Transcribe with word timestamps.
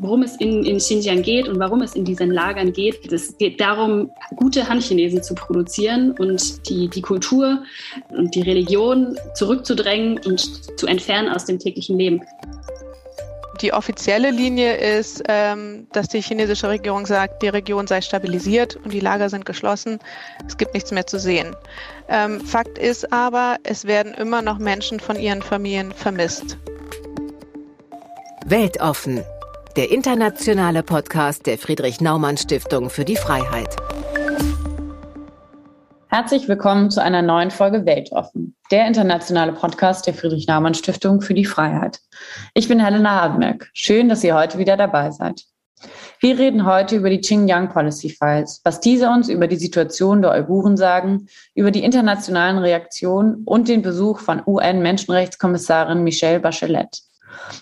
worum 0.00 0.22
es 0.22 0.36
in, 0.36 0.64
in 0.64 0.78
Xinjiang 0.78 1.22
geht 1.22 1.48
und 1.48 1.58
warum 1.58 1.82
es 1.82 1.94
in 1.94 2.04
diesen 2.04 2.30
Lagern 2.30 2.72
geht. 2.72 3.12
Es 3.12 3.36
geht 3.38 3.60
darum, 3.60 4.10
gute 4.36 4.68
Han-Chinesen 4.68 5.22
zu 5.22 5.34
produzieren 5.34 6.12
und 6.18 6.68
die, 6.68 6.88
die 6.88 7.02
Kultur 7.02 7.62
und 8.10 8.34
die 8.34 8.42
Religion 8.42 9.16
zurückzudrängen 9.34 10.18
und 10.26 10.78
zu 10.78 10.86
entfernen 10.86 11.28
aus 11.28 11.44
dem 11.44 11.58
täglichen 11.58 11.98
Leben. 11.98 12.22
Die 13.60 13.72
offizielle 13.72 14.30
Linie 14.30 14.76
ist, 14.76 15.22
ähm, 15.28 15.86
dass 15.92 16.08
die 16.08 16.20
chinesische 16.20 16.68
Regierung 16.68 17.06
sagt, 17.06 17.42
die 17.42 17.48
Region 17.48 17.86
sei 17.86 18.00
stabilisiert 18.00 18.76
und 18.76 18.92
die 18.92 19.00
Lager 19.00 19.30
sind 19.30 19.46
geschlossen. 19.46 20.00
Es 20.46 20.56
gibt 20.56 20.74
nichts 20.74 20.90
mehr 20.90 21.06
zu 21.06 21.18
sehen. 21.18 21.54
Ähm, 22.08 22.40
Fakt 22.40 22.78
ist 22.78 23.12
aber, 23.12 23.56
es 23.62 23.86
werden 23.86 24.12
immer 24.14 24.42
noch 24.42 24.58
Menschen 24.58 24.98
von 24.98 25.16
ihren 25.16 25.40
Familien 25.40 25.92
vermisst. 25.92 26.58
Weltoffen, 28.46 29.22
der 29.76 29.90
internationale 29.90 30.84
Podcast 30.84 31.46
der 31.46 31.58
Friedrich 31.58 32.00
Naumann 32.00 32.36
Stiftung 32.36 32.90
für 32.90 33.04
die 33.04 33.16
Freiheit. 33.16 33.74
Herzlich 36.06 36.46
willkommen 36.46 36.92
zu 36.92 37.02
einer 37.02 37.22
neuen 37.22 37.50
Folge 37.50 37.84
Weltoffen, 37.84 38.54
der 38.70 38.86
internationale 38.86 39.52
Podcast 39.52 40.06
der 40.06 40.14
Friedrich 40.14 40.46
Naumann 40.46 40.74
Stiftung 40.74 41.20
für 41.20 41.34
die 41.34 41.44
Freiheit. 41.44 41.98
Ich 42.54 42.68
bin 42.68 42.78
Helena 42.78 43.20
Habenbeck. 43.20 43.68
Schön, 43.72 44.08
dass 44.08 44.22
ihr 44.22 44.36
heute 44.36 44.58
wieder 44.58 44.76
dabei 44.76 45.10
seid. 45.10 45.42
Wir 46.20 46.38
reden 46.38 46.66
heute 46.66 46.94
über 46.94 47.10
die 47.10 47.20
Xinjiang 47.20 47.68
Policy 47.68 48.10
Files, 48.10 48.60
was 48.62 48.78
diese 48.80 49.08
uns 49.08 49.28
über 49.28 49.48
die 49.48 49.56
Situation 49.56 50.22
der 50.22 50.30
Uiguren 50.30 50.76
sagen, 50.76 51.26
über 51.56 51.72
die 51.72 51.82
internationalen 51.82 52.58
Reaktionen 52.58 53.42
und 53.44 53.66
den 53.66 53.82
Besuch 53.82 54.20
von 54.20 54.40
UN-Menschenrechtskommissarin 54.46 56.04
Michelle 56.04 56.38
Bachelet. 56.38 57.02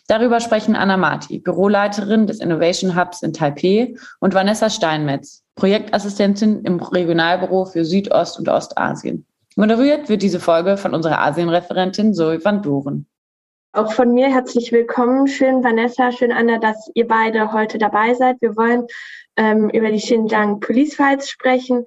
Darüber 0.09 0.41
sprechen 0.41 0.77
Anna 0.77 0.97
Marti, 0.97 1.39
Büroleiterin 1.39 2.27
des 2.27 2.41
Innovation 2.41 2.97
Hubs 2.97 3.23
in 3.23 3.33
Taipei, 3.33 3.95
und 4.21 4.35
Vanessa 4.35 4.71
Steinmetz, 4.71 5.43
Projektassistentin 5.57 6.63
im 6.65 6.81
Regionalbüro 6.81 7.65
für 7.67 7.85
Südost- 7.85 8.39
und 8.39 8.49
Ostasien. 8.49 9.27
Moderiert 9.57 10.09
wird 10.09 10.23
diese 10.23 10.41
Folge 10.41 10.77
von 10.77 10.95
unserer 10.95 11.21
Asienreferentin 11.21 12.15
Zoe 12.15 12.43
van 12.43 12.63
Doren. 12.63 13.07
Auch 13.75 13.93
von 13.93 14.13
mir 14.13 14.29
herzlich 14.29 14.71
willkommen. 14.71 15.27
Schön, 15.27 15.65
Vanessa, 15.65 16.13
schön, 16.13 16.31
Anna, 16.31 16.59
dass 16.59 16.91
ihr 16.95 17.07
beide 17.07 17.53
heute 17.53 17.79
dabei 17.79 18.13
seid. 18.15 18.37
Wir 18.41 18.57
wollen 18.57 18.87
ähm, 19.37 19.71
über 19.71 19.91
die 19.91 19.99
Xinjiang 19.99 20.61
Police 20.61 20.95
Files 20.95 21.31
sprechen. 21.31 21.87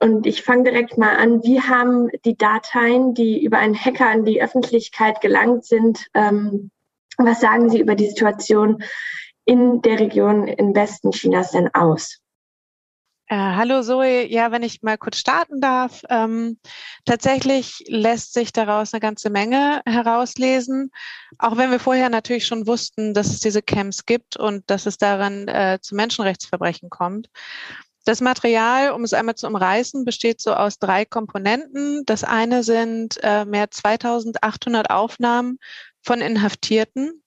Und 0.00 0.26
ich 0.26 0.42
fange 0.42 0.64
direkt 0.64 0.98
mal 0.98 1.16
an. 1.16 1.42
Wie 1.44 1.60
haben 1.60 2.08
die 2.24 2.36
Dateien, 2.36 3.14
die 3.14 3.44
über 3.44 3.58
einen 3.58 3.76
Hacker 3.76 4.08
an 4.08 4.24
die 4.24 4.42
Öffentlichkeit 4.42 5.20
gelangt 5.20 5.64
sind, 5.64 6.06
ähm, 6.14 6.70
was 7.26 7.40
sagen 7.40 7.70
Sie 7.70 7.80
über 7.80 7.94
die 7.94 8.08
Situation 8.08 8.82
in 9.44 9.82
der 9.82 9.98
Region 9.98 10.46
im 10.48 10.74
Westen 10.74 11.10
Chinas 11.12 11.52
denn 11.52 11.72
aus? 11.74 12.20
Äh, 13.26 13.36
hallo 13.36 13.80
Zoe, 13.82 14.26
ja, 14.26 14.50
wenn 14.50 14.64
ich 14.64 14.82
mal 14.82 14.98
kurz 14.98 15.18
starten 15.18 15.60
darf. 15.60 16.02
Ähm, 16.10 16.58
tatsächlich 17.04 17.84
lässt 17.86 18.32
sich 18.32 18.52
daraus 18.52 18.92
eine 18.92 19.00
ganze 19.00 19.30
Menge 19.30 19.82
herauslesen, 19.86 20.90
auch 21.38 21.56
wenn 21.56 21.70
wir 21.70 21.78
vorher 21.78 22.08
natürlich 22.08 22.44
schon 22.44 22.66
wussten, 22.66 23.14
dass 23.14 23.28
es 23.28 23.38
diese 23.38 23.62
Camps 23.62 24.04
gibt 24.04 24.36
und 24.36 24.68
dass 24.68 24.84
es 24.84 24.98
daran 24.98 25.46
äh, 25.46 25.78
zu 25.80 25.94
Menschenrechtsverbrechen 25.94 26.90
kommt. 26.90 27.28
Das 28.04 28.20
Material, 28.20 28.90
um 28.90 29.04
es 29.04 29.12
einmal 29.12 29.36
zu 29.36 29.46
umreißen, 29.46 30.04
besteht 30.04 30.40
so 30.40 30.54
aus 30.54 30.80
drei 30.80 31.04
Komponenten. 31.04 32.02
Das 32.06 32.24
eine 32.24 32.64
sind 32.64 33.18
äh, 33.22 33.44
mehr 33.44 33.70
2800 33.70 34.90
Aufnahmen 34.90 35.58
von 36.02 36.20
Inhaftierten. 36.20 37.22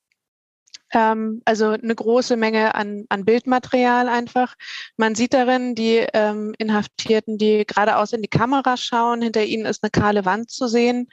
Ähm, 0.93 1.41
also 1.45 1.69
eine 1.69 1.95
große 1.95 2.37
Menge 2.37 2.75
an, 2.75 3.05
an 3.09 3.25
Bildmaterial 3.25 4.07
einfach. 4.07 4.55
Man 4.97 5.15
sieht 5.15 5.33
darin 5.33 5.75
die 5.75 6.05
ähm, 6.13 6.53
Inhaftierten, 6.57 7.37
die 7.37 7.65
geradeaus 7.65 8.13
in 8.13 8.21
die 8.21 8.27
Kamera 8.27 8.77
schauen. 8.77 9.21
Hinter 9.21 9.43
ihnen 9.43 9.65
ist 9.65 9.83
eine 9.83 9.91
kahle 9.91 10.25
Wand 10.25 10.51
zu 10.51 10.67
sehen. 10.67 11.09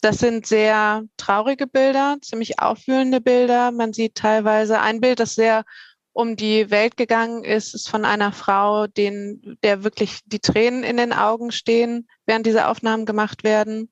Das 0.00 0.18
sind 0.18 0.46
sehr 0.46 1.04
traurige 1.16 1.68
Bilder, 1.68 2.16
ziemlich 2.22 2.58
aufwühlende 2.58 3.20
Bilder. 3.20 3.70
Man 3.70 3.92
sieht 3.92 4.16
teilweise 4.16 4.80
ein 4.80 5.00
Bild, 5.00 5.20
das 5.20 5.36
sehr 5.36 5.64
um 6.12 6.36
die 6.36 6.70
Welt 6.70 6.96
gegangen 6.96 7.44
ist, 7.44 7.74
ist 7.74 7.88
von 7.88 8.04
einer 8.04 8.32
Frau, 8.32 8.86
den, 8.86 9.58
der 9.62 9.82
wirklich 9.84 10.20
die 10.26 10.40
Tränen 10.40 10.82
in 10.82 10.96
den 10.96 11.12
Augen 11.12 11.52
stehen, 11.52 12.08
während 12.26 12.46
diese 12.46 12.66
Aufnahmen 12.68 13.06
gemacht 13.06 13.44
werden. 13.44 13.90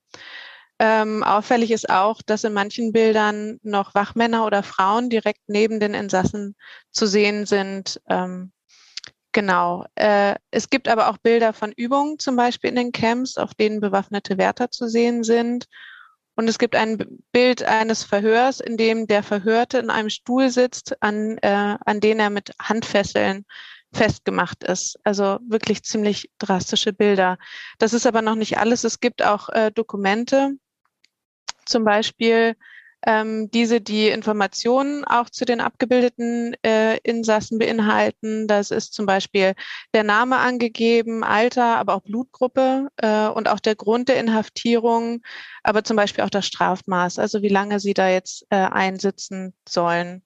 Ähm, 0.83 1.21
auffällig 1.21 1.69
ist 1.69 1.91
auch, 1.91 2.23
dass 2.23 2.43
in 2.43 2.53
manchen 2.53 2.91
Bildern 2.91 3.59
noch 3.61 3.93
Wachmänner 3.93 4.47
oder 4.47 4.63
Frauen 4.63 5.11
direkt 5.11 5.41
neben 5.45 5.79
den 5.79 5.93
Insassen 5.93 6.55
zu 6.89 7.05
sehen 7.05 7.45
sind. 7.45 8.01
Ähm, 8.09 8.51
genau. 9.31 9.85
Äh, 9.93 10.37
es 10.49 10.71
gibt 10.71 10.87
aber 10.87 11.11
auch 11.11 11.19
Bilder 11.19 11.53
von 11.53 11.71
Übungen, 11.71 12.17
zum 12.17 12.35
Beispiel 12.35 12.71
in 12.71 12.77
den 12.77 12.91
Camps, 12.91 13.37
auf 13.37 13.53
denen 13.53 13.79
bewaffnete 13.79 14.39
Wärter 14.39 14.71
zu 14.71 14.87
sehen 14.87 15.23
sind. 15.23 15.65
Und 16.35 16.47
es 16.47 16.57
gibt 16.57 16.75
ein 16.75 16.97
Bild 17.31 17.61
eines 17.61 18.03
Verhörs, 18.03 18.59
in 18.59 18.75
dem 18.75 19.05
der 19.05 19.21
Verhörte 19.21 19.77
in 19.77 19.91
einem 19.91 20.09
Stuhl 20.09 20.49
sitzt, 20.49 20.99
an, 21.03 21.37
äh, 21.43 21.77
an 21.85 21.99
den 21.99 22.19
er 22.19 22.31
mit 22.31 22.53
Handfesseln 22.59 23.45
festgemacht 23.93 24.63
ist. 24.63 24.97
Also 25.03 25.37
wirklich 25.47 25.83
ziemlich 25.83 26.31
drastische 26.39 26.91
Bilder. 26.91 27.37
Das 27.77 27.93
ist 27.93 28.07
aber 28.07 28.23
noch 28.23 28.33
nicht 28.35 28.57
alles. 28.57 28.83
Es 28.83 28.99
gibt 28.99 29.21
auch 29.21 29.49
äh, 29.49 29.71
Dokumente, 29.71 30.55
zum 31.65 31.83
Beispiel 31.83 32.55
ähm, 33.05 33.49
diese, 33.51 33.81
die 33.81 34.09
Informationen 34.09 35.03
auch 35.05 35.29
zu 35.29 35.45
den 35.45 35.59
abgebildeten 35.59 36.55
äh, 36.63 36.97
Insassen 36.97 37.57
beinhalten. 37.57 38.47
Das 38.47 38.71
ist 38.71 38.93
zum 38.93 39.05
Beispiel 39.05 39.53
der 39.93 40.03
Name 40.03 40.37
angegeben, 40.37 41.23
Alter, 41.23 41.77
aber 41.77 41.95
auch 41.95 42.03
Blutgruppe 42.03 42.89
äh, 42.97 43.27
und 43.27 43.49
auch 43.49 43.59
der 43.59 43.75
Grund 43.75 44.09
der 44.09 44.19
Inhaftierung, 44.19 45.21
aber 45.63 45.83
zum 45.83 45.97
Beispiel 45.97 46.23
auch 46.23 46.29
das 46.29 46.45
Strafmaß, 46.45 47.17
also 47.17 47.41
wie 47.41 47.49
lange 47.49 47.79
sie 47.79 47.93
da 47.93 48.07
jetzt 48.09 48.45
äh, 48.49 48.55
einsitzen 48.55 49.53
sollen. 49.67 50.23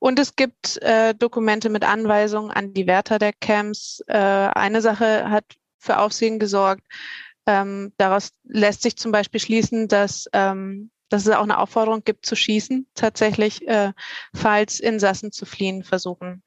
Und 0.00 0.18
es 0.18 0.34
gibt 0.34 0.78
äh, 0.82 1.14
Dokumente 1.14 1.68
mit 1.68 1.84
Anweisungen 1.84 2.50
an 2.50 2.72
die 2.72 2.86
Wärter 2.86 3.18
der 3.18 3.34
Camps. 3.34 4.02
Äh, 4.06 4.16
eine 4.16 4.80
Sache 4.80 5.30
hat 5.30 5.44
für 5.78 5.98
Aufsehen 5.98 6.38
gesorgt. 6.38 6.82
Ähm, 7.46 7.92
daraus 7.96 8.30
lässt 8.44 8.82
sich 8.82 8.96
zum 8.96 9.12
Beispiel 9.12 9.40
schließen, 9.40 9.88
dass, 9.88 10.26
ähm, 10.32 10.90
dass 11.08 11.26
es 11.26 11.32
auch 11.32 11.42
eine 11.42 11.58
Aufforderung 11.58 12.04
gibt 12.04 12.26
zu 12.26 12.36
schießen, 12.36 12.86
tatsächlich, 12.94 13.66
äh, 13.66 13.92
falls 14.34 14.80
Insassen 14.80 15.32
zu 15.32 15.46
fliehen 15.46 15.82
versuchen. 15.82 16.42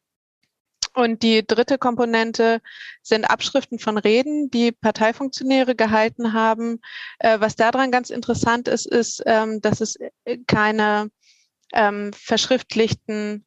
Und 0.96 1.24
die 1.24 1.46
dritte 1.46 1.80
Komponente 1.80 2.62
sind 3.02 3.26
Abschriften 3.26 3.80
von 3.80 3.98
Reden, 3.98 4.52
die 4.52 4.72
Parteifunktionäre 4.72 5.76
gehalten 5.76 6.34
haben. 6.34 6.80
Äh, 7.18 7.40
was 7.40 7.56
daran 7.56 7.92
ganz 7.92 8.12
interessant 8.12 8.68
ist, 8.68 8.86
ist, 8.86 9.24
ähm, 9.26 9.59
dass 9.59 9.82
es 9.82 9.98
keine 10.46 11.09
ähm, 11.74 12.12
verschriftlichten 12.14 13.46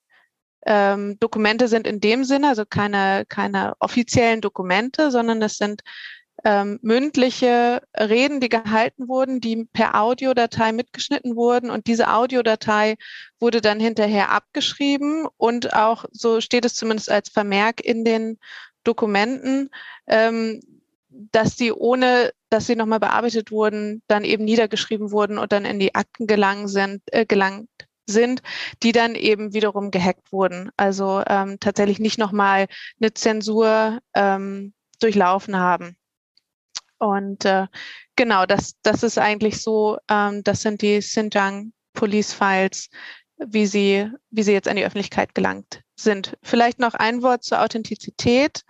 ähm, 0.67 1.19
Dokumente 1.21 1.69
sind 1.69 1.87
in 1.87 2.01
dem 2.01 2.25
Sinne, 2.25 2.49
also 2.49 2.65
keine, 2.67 3.25
keine 3.29 3.75
offiziellen 3.79 4.41
Dokumente, 4.41 5.13
sondern 5.13 5.41
es 5.41 5.57
sind 5.57 5.83
ähm, 6.45 6.79
mündliche 6.83 7.83
Reden, 7.99 8.41
die 8.41 8.49
gehalten 8.49 9.09
wurden, 9.09 9.41
die 9.41 9.65
per 9.73 9.95
Audiodatei 10.01 10.73
mitgeschnitten 10.73 11.37
wurden. 11.37 11.71
Und 11.71 11.87
diese 11.87 12.13
Audiodatei 12.13 12.97
wurde 13.41 13.61
dann 13.61 13.81
hinterher 13.81 14.31
abgeschrieben 14.31 15.27
und 15.37 15.75
auch, 15.75 16.05
so 16.13 16.41
steht 16.41 16.65
es 16.65 16.75
zumindest 16.75 17.11
als 17.11 17.29
Vermerk 17.29 17.81
in 17.81 18.05
den 18.05 18.39
Dokumenten, 18.85 19.71
ähm, 20.07 20.61
dass 21.09 21.57
sie 21.57 21.73
ohne, 21.73 22.33
dass 22.51 22.67
sie 22.67 22.77
nochmal 22.77 23.01
bearbeitet 23.01 23.51
wurden, 23.51 24.03
dann 24.07 24.25
eben 24.25 24.45
niedergeschrieben 24.45 25.11
wurden 25.11 25.39
und 25.39 25.53
dann 25.53 25.65
in 25.65 25.79
die 25.79 25.95
Akten 25.95 26.27
gelangt 26.27 26.71
sind, 26.71 27.03
äh, 27.07 27.25
gelangt 27.25 27.69
sind, 28.07 28.43
die 28.83 28.93
dann 28.93 29.15
eben 29.15 29.53
wiederum 29.53 29.91
gehackt 29.91 30.33
wurden. 30.33 30.71
Also 30.77 31.23
ähm, 31.27 31.59
tatsächlich 31.59 31.99
nicht 31.99 32.19
nochmal 32.19 32.67
eine 33.01 33.15
Zensur 33.15 33.99
ähm, 34.15 34.75
durchlaufen 35.01 35.59
haben. 35.59 35.97
Und 36.99 37.45
äh, 37.45 37.67
genau, 38.17 38.47
das, 38.47 38.75
das 38.83 39.03
ist 39.03 39.19
eigentlich 39.19 39.61
so, 39.61 39.99
ähm, 40.09 40.43
das 40.45 40.63
sind 40.63 40.83
die 40.83 40.99
Xinjiang 40.99 41.73
Police 41.93 42.33
Files, 42.33 42.89
wie 43.39 43.67
sie, 43.67 44.11
wie 44.31 44.43
sie 44.43 44.53
jetzt 44.53 44.69
an 44.69 44.77
die 44.77 44.85
Öffentlichkeit 44.85 45.35
gelangt 45.35 45.83
sind. 45.95 46.37
Vielleicht 46.43 46.79
noch 46.79 46.95
ein 46.95 47.23
Wort 47.23 47.43
zur 47.43 47.63
Authentizität. 47.63 48.63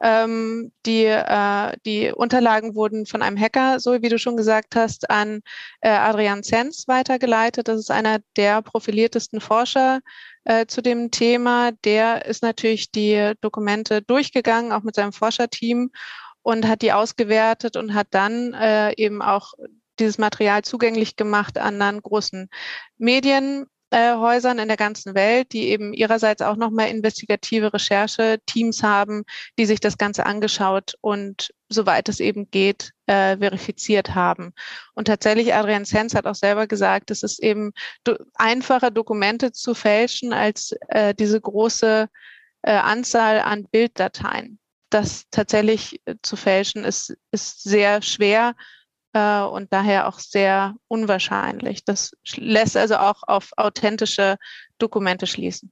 Ähm, 0.00 0.72
die, 0.84 1.04
äh, 1.04 1.76
die 1.86 2.12
Unterlagen 2.12 2.74
wurden 2.74 3.06
von 3.06 3.22
einem 3.22 3.38
Hacker, 3.38 3.78
so 3.78 4.02
wie 4.02 4.08
du 4.08 4.18
schon 4.18 4.36
gesagt 4.36 4.74
hast, 4.74 5.10
an 5.10 5.42
äh, 5.80 5.90
Adrian 5.90 6.42
Zenz 6.42 6.88
weitergeleitet. 6.88 7.68
Das 7.68 7.78
ist 7.78 7.90
einer 7.90 8.18
der 8.36 8.62
profiliertesten 8.62 9.40
Forscher 9.40 10.00
äh, 10.44 10.66
zu 10.66 10.82
dem 10.82 11.10
Thema. 11.12 11.70
Der 11.84 12.26
ist 12.26 12.42
natürlich 12.42 12.90
die 12.90 13.32
Dokumente 13.40 14.02
durchgegangen, 14.02 14.72
auch 14.72 14.82
mit 14.82 14.96
seinem 14.96 15.12
Forscherteam 15.12 15.90
und 16.42 16.66
hat 16.68 16.82
die 16.82 16.92
ausgewertet 16.92 17.76
und 17.76 17.94
hat 17.94 18.08
dann 18.10 18.54
äh, 18.54 18.92
eben 18.96 19.22
auch 19.22 19.54
dieses 19.98 20.18
Material 20.18 20.62
zugänglich 20.62 21.16
gemacht 21.16 21.58
anderen 21.58 22.00
großen 22.02 22.48
Medien. 22.98 23.66
äh, 23.92 24.16
Häusern 24.16 24.58
in 24.58 24.68
der 24.68 24.78
ganzen 24.78 25.14
Welt, 25.14 25.52
die 25.52 25.68
eben 25.68 25.92
ihrerseits 25.92 26.40
auch 26.40 26.56
nochmal 26.56 26.88
investigative 26.88 27.74
Recherche-Teams 27.74 28.82
haben, 28.82 29.24
die 29.58 29.66
sich 29.66 29.80
das 29.80 29.98
Ganze 29.98 30.24
angeschaut 30.24 30.94
und 31.02 31.50
soweit 31.68 32.08
es 32.08 32.18
eben 32.18 32.50
geht, 32.50 32.92
äh, 33.06 33.36
verifiziert 33.36 34.14
haben. 34.14 34.54
Und 34.94 35.08
tatsächlich, 35.08 35.52
Adrian 35.54 35.84
Sens 35.84 36.14
hat 36.14 36.26
auch 36.26 36.34
selber 36.34 36.66
gesagt, 36.66 37.10
es 37.10 37.22
ist 37.22 37.42
eben 37.42 37.72
do 38.04 38.16
einfacher, 38.34 38.90
Dokumente 38.90 39.52
zu 39.52 39.74
fälschen, 39.74 40.32
als 40.32 40.74
äh, 40.88 41.14
diese 41.14 41.40
große 41.40 42.08
äh, 42.62 42.72
Anzahl 42.72 43.40
an 43.40 43.66
Bilddateien. 43.70 44.58
Das 44.92 45.24
tatsächlich 45.30 46.00
äh, 46.04 46.16
zu 46.20 46.36
fälschen 46.36 46.84
ist, 46.84 47.16
ist 47.30 47.62
sehr 47.62 48.02
schwer 48.02 48.54
äh, 49.14 49.40
und 49.40 49.72
daher 49.72 50.06
auch 50.06 50.18
sehr 50.18 50.74
unwahrscheinlich. 50.86 51.82
Das 51.84 52.12
lässt 52.36 52.76
also 52.76 52.96
auch 52.96 53.22
auf 53.26 53.52
authentische 53.56 54.36
Dokumente 54.76 55.26
schließen. 55.26 55.70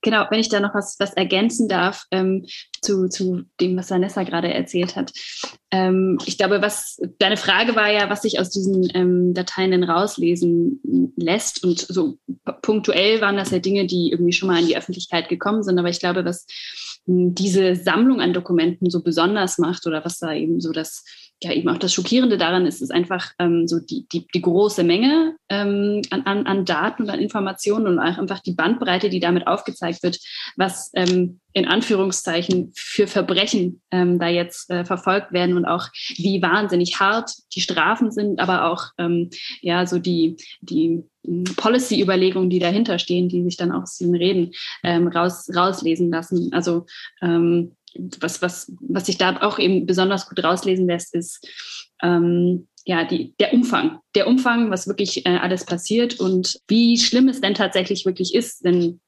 Genau, 0.00 0.26
wenn 0.30 0.40
ich 0.40 0.48
da 0.48 0.60
noch 0.60 0.74
was, 0.74 0.96
was 0.98 1.12
ergänzen 1.14 1.68
darf 1.68 2.04
ähm, 2.12 2.46
zu, 2.82 3.08
zu 3.08 3.42
dem, 3.60 3.76
was 3.76 3.90
Vanessa 3.90 4.22
gerade 4.22 4.52
erzählt 4.52 4.94
hat. 4.94 5.12
Ähm, 5.72 6.18
ich 6.24 6.38
glaube, 6.38 6.62
was 6.62 7.00
deine 7.18 7.36
Frage 7.36 7.74
war 7.74 7.90
ja, 7.90 8.08
was 8.08 8.22
sich 8.22 8.38
aus 8.38 8.50
diesen 8.50 8.88
ähm, 8.94 9.34
Dateien 9.34 9.72
denn 9.72 9.84
rauslesen 9.84 11.12
lässt. 11.16 11.64
Und 11.64 11.80
so 11.80 12.18
punktuell 12.62 13.20
waren 13.20 13.36
das 13.36 13.50
ja 13.50 13.58
Dinge, 13.58 13.86
die 13.86 14.10
irgendwie 14.12 14.32
schon 14.32 14.48
mal 14.48 14.60
in 14.60 14.68
die 14.68 14.76
Öffentlichkeit 14.76 15.28
gekommen 15.28 15.64
sind. 15.64 15.78
Aber 15.78 15.88
ich 15.88 15.98
glaube, 15.98 16.24
was 16.24 16.46
diese 17.10 17.74
Sammlung 17.74 18.20
an 18.20 18.34
Dokumenten 18.34 18.90
so 18.90 19.02
besonders 19.02 19.56
macht 19.56 19.86
oder 19.86 20.04
was 20.04 20.18
da 20.18 20.34
eben 20.34 20.60
so 20.60 20.72
das 20.72 21.04
ja 21.42 21.52
eben 21.52 21.68
auch 21.68 21.78
das 21.78 21.92
Schockierende 21.92 22.36
daran 22.36 22.66
ist, 22.66 22.82
ist 22.82 22.90
einfach 22.90 23.32
ähm, 23.38 23.68
so 23.68 23.78
die, 23.78 24.06
die, 24.08 24.26
die 24.26 24.42
große 24.42 24.82
Menge 24.82 25.36
ähm, 25.48 26.02
an, 26.10 26.46
an, 26.46 26.64
Daten 26.64 27.04
und 27.04 27.10
an 27.10 27.20
Informationen 27.20 27.86
und 27.86 27.98
auch 27.98 28.18
einfach 28.18 28.40
die 28.40 28.54
Bandbreite, 28.54 29.08
die 29.08 29.20
damit 29.20 29.46
aufgezeigt 29.46 30.02
wird, 30.02 30.18
was 30.56 30.90
ähm, 30.94 31.40
in 31.52 31.66
Anführungszeichen 31.66 32.72
für 32.74 33.06
Verbrechen 33.06 33.80
ähm, 33.90 34.18
da 34.18 34.28
jetzt 34.28 34.68
äh, 34.70 34.84
verfolgt 34.84 35.32
werden 35.32 35.56
und 35.56 35.64
auch 35.64 35.88
wie 36.16 36.42
wahnsinnig 36.42 36.98
hart 36.98 37.32
die 37.54 37.60
Strafen 37.60 38.10
sind, 38.10 38.40
aber 38.40 38.70
auch 38.70 38.86
ähm, 38.98 39.30
ja 39.60 39.86
so 39.86 39.98
die, 39.98 40.36
die 40.60 41.04
hm, 41.24 41.44
Policy-Überlegungen, 41.56 42.50
die 42.50 42.58
dahinter 42.58 42.98
stehen, 42.98 43.28
die 43.28 43.44
sich 43.44 43.56
dann 43.56 43.72
auch 43.72 43.82
aus 43.82 43.96
diesen 43.96 44.16
Reden 44.16 44.52
ähm, 44.82 45.06
raus, 45.06 45.48
rauslesen 45.54 46.10
lassen. 46.10 46.52
Also 46.52 46.86
ähm, 47.22 47.76
was, 48.20 48.40
was, 48.42 48.72
was 48.80 49.06
sich 49.06 49.18
da 49.18 49.40
auch 49.42 49.58
eben 49.58 49.86
besonders 49.86 50.28
gut 50.28 50.42
rauslesen 50.42 50.86
lässt, 50.86 51.14
ist 51.14 51.46
ähm, 52.02 52.68
ja 52.84 53.04
die, 53.04 53.34
der 53.38 53.52
Umfang. 53.52 53.98
Der 54.14 54.26
Umfang, 54.26 54.70
was 54.70 54.86
wirklich 54.86 55.26
äh, 55.26 55.36
alles 55.36 55.64
passiert 55.64 56.20
und 56.20 56.60
wie 56.68 56.98
schlimm 56.98 57.28
es 57.28 57.40
denn 57.40 57.54
tatsächlich 57.54 58.06
wirklich 58.06 58.34
ist. 58.34 58.64
Denn 58.64 59.00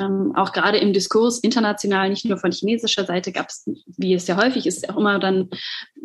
ähm, 0.00 0.32
auch 0.36 0.52
gerade 0.52 0.78
im 0.78 0.92
Diskurs 0.92 1.38
international, 1.40 2.10
nicht 2.10 2.24
nur 2.24 2.38
von 2.38 2.52
chinesischer 2.52 3.04
Seite, 3.04 3.32
gab 3.32 3.48
es, 3.48 3.64
wie 3.96 4.14
es 4.14 4.26
ja 4.26 4.36
häufig 4.36 4.66
ist, 4.66 4.88
auch 4.88 4.96
immer 4.96 5.18
dann 5.18 5.50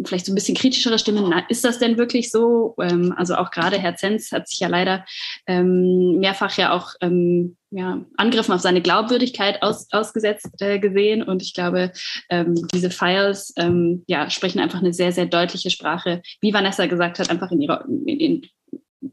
vielleicht 0.06 0.25
so 0.25 0.31
ein 0.31 0.35
bisschen 0.35 0.56
kritischere 0.56 1.00
Stimmen. 1.00 1.29
Na, 1.29 1.44
ist 1.50 1.63
das 1.63 1.79
denn 1.79 1.97
wirklich 1.97 2.31
so? 2.31 2.75
Ähm, 2.81 3.13
also 3.18 3.35
auch 3.35 3.51
gerade 3.51 3.77
Herr 3.77 3.95
Zenz 3.95 4.31
hat 4.31 4.47
sich 4.47 4.59
ja 4.59 4.68
leider 4.68 5.06
ähm, 5.47 6.19
mehrfach 6.19 6.57
ja 6.57 6.74
auch 6.74 6.94
ähm, 7.01 7.57
ja, 7.69 8.06
Angriffen 8.15 8.53
auf 8.53 8.62
seine 8.62 8.81
Glaubwürdigkeit 8.81 9.62
aus, 9.62 9.88
ausgesetzt 9.91 10.50
äh, 10.59 10.80
gesehen. 10.80 11.21
Und 11.21 11.41
ich 11.41 11.53
glaube, 11.53 11.91
ähm, 12.30 12.56
diese 12.73 12.89
Files 12.89 13.53
ähm, 13.57 14.03
ja, 14.07 14.30
sprechen 14.30 14.59
einfach 14.59 14.80
eine 14.80 14.94
sehr, 14.94 15.12
sehr 15.12 15.25
deutliche 15.25 15.69
Sprache, 15.69 16.21
wie 16.41 16.53
Vanessa 16.53 16.85
gesagt 16.85 17.19
hat, 17.19 17.30
einfach 17.30 17.51
in 17.51 17.62
ihrer, 17.62 17.85
in, 17.85 18.19
in, 18.19 18.41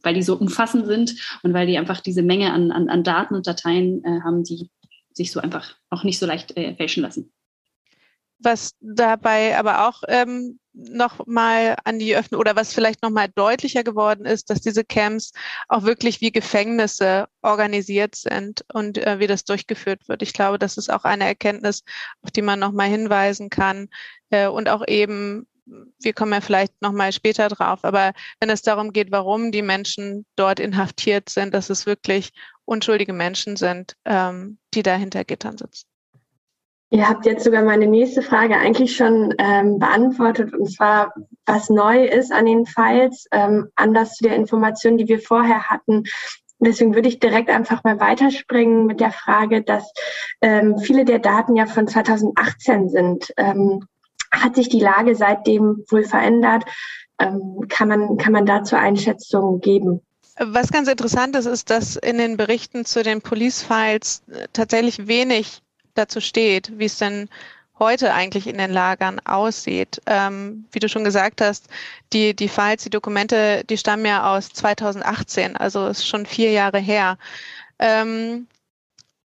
weil 0.02 0.14
die 0.14 0.22
so 0.22 0.36
umfassend 0.36 0.86
sind 0.86 1.14
und 1.42 1.52
weil 1.52 1.66
die 1.66 1.78
einfach 1.78 2.00
diese 2.00 2.22
Menge 2.22 2.52
an, 2.52 2.70
an, 2.70 2.88
an 2.88 3.04
Daten 3.04 3.34
und 3.34 3.46
Dateien 3.46 4.04
äh, 4.04 4.20
haben, 4.22 4.44
die 4.44 4.70
sich 5.12 5.30
so 5.30 5.40
einfach 5.40 5.76
auch 5.90 6.04
nicht 6.04 6.18
so 6.18 6.26
leicht 6.26 6.56
äh, 6.56 6.74
fälschen 6.74 7.02
lassen. 7.02 7.32
Was 8.40 8.74
dabei 8.80 9.56
aber 9.58 9.88
auch 9.88 10.02
ähm, 10.08 10.58
noch 10.74 11.26
mal 11.26 11.76
an 11.84 11.98
die 11.98 12.16
Öffnung 12.16 12.40
oder 12.40 12.56
was 12.56 12.74
vielleicht 12.74 13.02
noch 13.02 13.10
mal 13.10 13.28
deutlicher 13.28 13.84
geworden 13.84 14.26
ist, 14.26 14.50
dass 14.50 14.60
diese 14.60 14.84
Camps 14.84 15.32
auch 15.68 15.84
wirklich 15.84 16.20
wie 16.20 16.32
Gefängnisse 16.32 17.26
organisiert 17.42 18.16
sind 18.16 18.64
und 18.72 18.98
äh, 18.98 19.20
wie 19.20 19.28
das 19.28 19.44
durchgeführt 19.44 20.08
wird. 20.08 20.22
Ich 20.22 20.32
glaube, 20.32 20.58
das 20.58 20.76
ist 20.76 20.92
auch 20.92 21.04
eine 21.04 21.24
Erkenntnis, 21.24 21.84
auf 22.22 22.32
die 22.32 22.42
man 22.42 22.58
noch 22.58 22.72
mal 22.72 22.88
hinweisen 22.88 23.50
kann 23.50 23.88
äh, 24.30 24.48
und 24.48 24.68
auch 24.68 24.86
eben 24.86 25.46
wir 25.66 26.12
kommen 26.12 26.32
ja 26.32 26.40
vielleicht 26.40 26.80
noch 26.82 26.92
mal 26.92 27.12
später 27.12 27.48
drauf, 27.48 27.80
aber 27.82 28.12
wenn 28.40 28.50
es 28.50 28.62
darum 28.62 28.92
geht, 28.92 29.10
warum 29.10 29.52
die 29.52 29.62
Menschen 29.62 30.26
dort 30.36 30.60
inhaftiert 30.60 31.28
sind, 31.28 31.54
dass 31.54 31.70
es 31.70 31.86
wirklich 31.86 32.32
unschuldige 32.64 33.12
Menschen 33.12 33.56
sind, 33.56 33.96
ähm, 34.04 34.58
die 34.74 34.82
da 34.82 34.94
hinter 34.94 35.24
Gittern 35.24 35.56
sitzen. 35.56 35.86
Ihr 36.90 37.08
habt 37.08 37.26
jetzt 37.26 37.42
sogar 37.42 37.64
meine 37.64 37.88
nächste 37.88 38.22
Frage 38.22 38.56
eigentlich 38.56 38.94
schon 38.94 39.34
ähm, 39.38 39.78
beantwortet, 39.80 40.54
und 40.54 40.70
zwar, 40.70 41.12
was 41.44 41.68
neu 41.68 42.04
ist 42.04 42.30
an 42.30 42.46
den 42.46 42.66
Files, 42.66 43.26
ähm, 43.32 43.68
anders 43.74 44.14
zu 44.14 44.24
der 44.24 44.36
Information, 44.36 44.96
die 44.96 45.08
wir 45.08 45.18
vorher 45.18 45.70
hatten. 45.70 46.04
Deswegen 46.60 46.94
würde 46.94 47.08
ich 47.08 47.18
direkt 47.18 47.50
einfach 47.50 47.82
mal 47.82 47.98
weiterspringen 47.98 48.86
mit 48.86 49.00
der 49.00 49.10
Frage, 49.10 49.62
dass 49.62 49.92
ähm, 50.40 50.78
viele 50.78 51.04
der 51.04 51.18
Daten 51.18 51.56
ja 51.56 51.66
von 51.66 51.88
2018 51.88 52.88
sind. 52.88 53.32
Ähm, 53.36 53.84
hat 54.42 54.56
sich 54.56 54.68
die 54.68 54.80
Lage 54.80 55.14
seitdem 55.14 55.84
wohl 55.88 56.04
verändert? 56.04 56.64
Ähm, 57.18 57.66
kann, 57.68 57.88
man, 57.88 58.16
kann 58.16 58.32
man 58.32 58.46
dazu 58.46 58.76
Einschätzungen 58.76 59.60
geben? 59.60 60.00
Was 60.38 60.72
ganz 60.72 60.88
interessant 60.88 61.36
ist, 61.36 61.46
ist, 61.46 61.70
dass 61.70 61.96
in 61.96 62.18
den 62.18 62.36
Berichten 62.36 62.84
zu 62.84 63.02
den 63.02 63.20
Police 63.20 63.62
Files 63.62 64.22
äh, 64.30 64.48
tatsächlich 64.52 65.06
wenig 65.06 65.62
dazu 65.94 66.20
steht, 66.20 66.76
wie 66.76 66.86
es 66.86 66.98
denn 66.98 67.28
heute 67.78 68.14
eigentlich 68.14 68.46
in 68.46 68.58
den 68.58 68.72
Lagern 68.72 69.20
aussieht. 69.24 70.00
Ähm, 70.06 70.64
wie 70.72 70.78
du 70.78 70.88
schon 70.88 71.04
gesagt 71.04 71.40
hast, 71.40 71.68
die, 72.12 72.34
die 72.34 72.48
Files, 72.48 72.84
die 72.84 72.90
Dokumente, 72.90 73.62
die 73.68 73.78
stammen 73.78 74.06
ja 74.06 74.34
aus 74.34 74.48
2018, 74.50 75.56
also 75.56 75.86
ist 75.86 76.06
schon 76.06 76.26
vier 76.26 76.50
Jahre 76.50 76.78
her. 76.78 77.18
Ähm, 77.78 78.46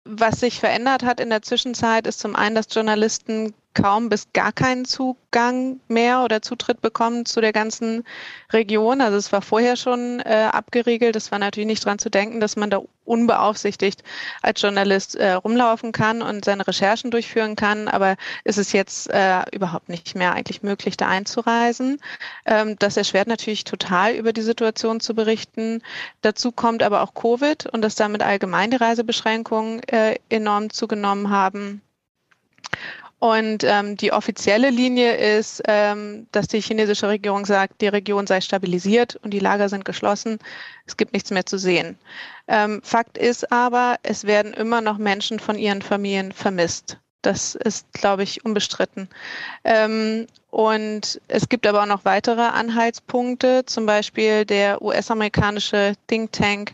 was 0.05 0.41
sich 0.41 0.61
verändert 0.61 1.03
hat 1.03 1.21
in 1.21 1.31
der 1.31 1.43
Zwischenzeit, 1.43 2.07
ist 2.07 2.21
zum 2.21 2.37
einen, 2.37 2.55
dass 2.55 2.67
Journalisten 2.71 3.55
kaum 3.75 4.09
bis 4.09 4.33
gar 4.33 4.53
keinen 4.53 4.85
Zugang 4.85 5.81
mehr 5.89 6.23
oder 6.23 6.41
Zutritt 6.43 6.81
bekommen 6.81 7.27
zu 7.27 7.41
der 7.41 7.53
ganzen 7.53 8.05
Region. 8.53 9.01
Also 9.01 9.17
es 9.17 9.33
war 9.33 9.43
vorher 9.43 9.77
schon 9.77 10.21
äh, 10.21 10.49
abgeriegelt. 10.51 11.17
Es 11.17 11.31
war 11.33 11.39
natürlich 11.39 11.67
nicht 11.67 11.85
dran 11.85 11.99
zu 11.99 12.09
denken, 12.09 12.41
dass 12.41 12.57
man 12.57 12.71
da 12.71 12.81
unbeaufsichtigt 13.05 14.03
als 14.43 14.63
Journalist 14.63 15.17
äh, 15.17 15.33
rumlaufen 15.33 15.93
kann 15.93 16.23
und 16.23 16.45
seine 16.45 16.67
Recherchen 16.67 17.11
durchführen 17.11 17.57
kann. 17.57 17.89
Aber 17.89 18.17
ist 18.45 18.59
es 18.59 18.73
jetzt 18.73 19.11
äh, 19.11 19.43
überhaupt 19.53 19.89
nicht 19.89 20.15
mehr 20.15 20.33
eigentlich 20.33 20.63
möglich, 20.63 20.97
da 20.97 21.09
einzureisen. 21.09 22.01
Ähm, 22.47 22.77
das 22.79 22.97
erschwert 22.97 23.29
natürlich 23.29 23.65
total 23.65 24.15
über 24.15 24.33
die 24.33 24.43
Situation 24.43 25.01
zu 25.01 25.15
berichten. 25.15 25.83
Dazu 26.23 26.53
kommt 26.53 26.83
aber 26.83 27.03
auch 27.03 27.15
Covid 27.15 27.67
und 27.67 27.83
dass 27.83 27.97
damit 27.97 28.23
allgemein 28.23 28.71
die 28.71 28.77
Reisebeschränkungen 28.77 29.83
äh, 29.89 30.17
enorm 30.29 30.71
zugenommen 30.71 31.31
haben. 31.31 31.83
Und 33.25 33.65
ähm, 33.65 33.97
die 33.97 34.13
offizielle 34.13 34.69
Linie 34.69 35.15
ist, 35.15 35.63
ähm, 35.67 36.27
dass 36.33 36.47
die 36.47 36.61
chinesische 36.61 37.09
Regierung 37.09 37.47
sagt, 37.47 37.81
die 37.81 37.89
Region 37.89 38.27
sei 38.27 38.43
stabilisiert 38.43 39.17
und 39.17 39.31
die 39.31 39.39
Lager 39.39 39.71
sind 39.71 39.87
geschlossen. 39.87 40.39
Es 40.85 40.99
gibt 40.99 41.15
nichts 41.15 41.31
mehr 41.31 41.47
zu 41.47 41.57
sehen. 41.57 41.97
Ähm, 42.49 42.83
Fakt 42.85 43.17
ist 43.17 43.51
aber, 43.51 43.97
es 44.03 44.25
werden 44.25 44.53
immer 44.53 44.83
noch 44.83 44.99
Menschen 44.99 45.39
von 45.39 45.57
ihren 45.57 45.81
Familien 45.81 46.33
vermisst. 46.33 46.99
Das 47.23 47.55
ist, 47.55 47.91
glaube 47.95 48.25
ich, 48.25 48.45
unbestritten. 48.45 49.09
Ähm, 49.65 50.27
und 50.51 51.19
es 51.27 51.49
gibt 51.49 51.67
aber 51.67 51.81
auch 51.81 51.87
noch 51.87 52.05
weitere 52.05 52.43
Anhaltspunkte. 52.43 53.65
Zum 53.65 53.87
Beispiel 53.87 54.45
der 54.45 54.83
US-amerikanische 54.83 55.95
Think 56.09 56.33
Tank 56.33 56.73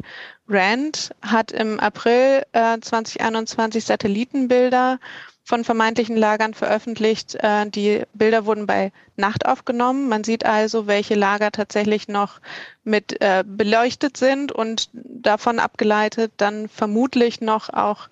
RAND 0.48 1.10
hat 1.22 1.52
im 1.52 1.78
April 1.78 2.42
äh, 2.50 2.80
2021 2.80 3.84
Satellitenbilder 3.84 4.98
von 5.44 5.64
vermeintlichen 5.64 6.16
Lagern 6.16 6.54
veröffentlicht. 6.54 7.34
Äh, 7.36 7.68
die 7.68 8.04
Bilder 8.14 8.46
wurden 8.46 8.66
bei 8.66 8.92
Nacht 9.16 9.46
aufgenommen. 9.46 10.08
Man 10.08 10.24
sieht 10.24 10.44
also, 10.44 10.86
welche 10.86 11.14
Lager 11.14 11.50
tatsächlich 11.50 12.08
noch 12.08 12.40
mit 12.84 13.20
äh, 13.20 13.44
beleuchtet 13.46 14.16
sind 14.16 14.52
und 14.52 14.90
davon 14.92 15.58
abgeleitet 15.58 16.32
dann 16.36 16.68
vermutlich 16.68 17.40
noch 17.40 17.68
auch 17.70 18.08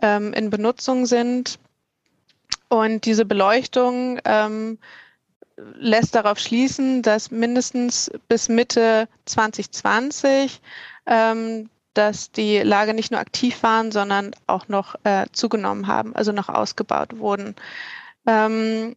ähm, 0.00 0.32
in 0.32 0.50
Benutzung 0.50 1.06
sind. 1.06 1.58
Und 2.68 3.06
diese 3.06 3.24
Beleuchtung 3.24 4.20
ähm, 4.24 4.78
lässt 5.74 6.14
darauf 6.14 6.38
schließen, 6.38 7.02
dass 7.02 7.30
mindestens 7.30 8.10
bis 8.28 8.48
Mitte 8.48 9.08
2020 9.24 10.60
ähm, 11.06 11.70
dass 11.98 12.30
die 12.30 12.58
Lager 12.58 12.92
nicht 12.92 13.10
nur 13.10 13.18
aktiv 13.20 13.62
waren, 13.64 13.90
sondern 13.90 14.30
auch 14.46 14.68
noch 14.68 14.94
äh, 15.02 15.26
zugenommen 15.32 15.88
haben, 15.88 16.14
also 16.14 16.30
noch 16.30 16.48
ausgebaut 16.48 17.18
wurden. 17.18 17.56
Ähm, 18.24 18.94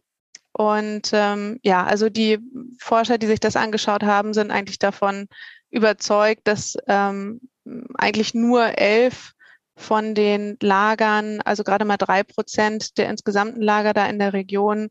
und 0.52 1.10
ähm, 1.12 1.58
ja, 1.64 1.84
also 1.84 2.08
die 2.08 2.38
Forscher, 2.78 3.18
die 3.18 3.26
sich 3.26 3.40
das 3.40 3.56
angeschaut 3.56 4.04
haben, 4.04 4.34
sind 4.34 4.52
eigentlich 4.52 4.78
davon 4.78 5.26
überzeugt, 5.70 6.42
dass 6.44 6.76
ähm, 6.86 7.40
eigentlich 7.94 8.34
nur 8.34 8.78
elf 8.78 9.32
von 9.76 10.14
den 10.14 10.56
Lagern, 10.60 11.40
also 11.40 11.64
gerade 11.64 11.84
mal 11.84 11.96
drei 11.96 12.22
Prozent 12.22 12.98
der 12.98 13.08
insgesamten 13.08 13.62
Lager 13.62 13.94
da 13.94 14.06
in 14.06 14.20
der 14.20 14.32
Region, 14.32 14.90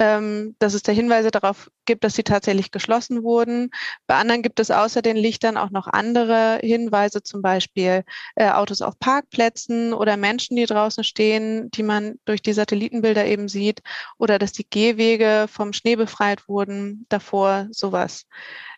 ähm, 0.00 0.56
dass 0.58 0.74
es 0.74 0.82
da 0.82 0.92
Hinweise 0.92 1.30
darauf 1.30 1.70
gibt, 1.84 2.04
dass 2.04 2.14
sie 2.14 2.22
tatsächlich 2.22 2.70
geschlossen 2.70 3.22
wurden. 3.22 3.70
Bei 4.06 4.16
anderen 4.16 4.42
gibt 4.42 4.60
es 4.60 4.70
außer 4.70 5.02
den 5.02 5.16
Lichtern 5.16 5.56
auch 5.56 5.70
noch 5.70 5.86
andere 5.86 6.58
Hinweise, 6.62 7.22
zum 7.22 7.42
Beispiel 7.42 8.04
äh, 8.36 8.50
Autos 8.50 8.82
auf 8.82 8.98
Parkplätzen 8.98 9.92
oder 9.92 10.16
Menschen, 10.16 10.56
die 10.56 10.66
draußen 10.66 11.04
stehen, 11.04 11.70
die 11.70 11.82
man 11.82 12.18
durch 12.24 12.42
die 12.42 12.52
Satellitenbilder 12.52 13.26
eben 13.26 13.48
sieht, 13.48 13.82
oder 14.18 14.38
dass 14.38 14.52
die 14.52 14.66
Gehwege 14.68 15.46
vom 15.48 15.72
Schnee 15.72 15.96
befreit 15.96 16.48
wurden, 16.48 17.06
davor 17.08 17.68
sowas. 17.70 18.26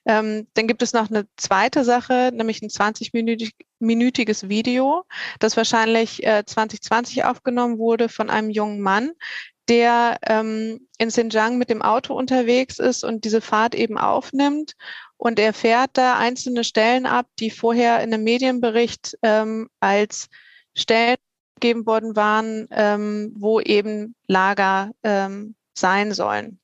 Ähm, 0.07 0.47
dann 0.55 0.69
gibt 0.69 0.83
es 0.83 0.93
noch 0.93 1.11
eine 1.11 1.27
zweite 1.37 1.85
Sache, 1.85 2.31
nämlich 2.33 2.63
ein 2.63 2.69
20-minütiges 2.69 4.49
Video, 4.49 5.05
das 5.41 5.57
wahrscheinlich 5.57 6.25
äh, 6.25 6.45
2020 6.47 7.25
aufgenommen 7.25 7.79
wurde 7.79 8.09
von 8.09 8.31
einem 8.31 8.51
jungen 8.51 8.81
Mann, 8.81 9.11
der 9.69 10.19
ähm, 10.27 10.89
in 10.99 11.09
Xinjiang 11.09 11.59
mit 11.59 11.71
dem 11.71 11.83
Auto 11.83 12.15
unterwegs 12.15 12.79
ist 12.79 13.05
und 13.05 13.25
diese 13.25 13.41
Fahrt 13.41 13.75
eben 13.75 13.99
aufnimmt. 13.99 14.75
Und 15.17 15.39
er 15.39 15.53
fährt 15.53 15.91
da 15.95 16.19
einzelne 16.19 16.63
Stellen 16.63 17.07
ab, 17.07 17.27
die 17.39 17.51
vorher 17.51 18.03
in 18.03 18.13
einem 18.13 18.25
Medienbericht 18.25 19.17
ähm, 19.23 19.69
als 19.81 20.29
Stellen 20.75 21.17
gegeben 21.55 21.87
worden 21.87 22.17
waren, 22.17 22.69
ähm, 22.71 23.33
wo 23.37 23.61
eben 23.61 24.15
Lager 24.27 24.93
ähm, 25.03 25.55
sein 25.75 26.13
sollen. 26.13 26.61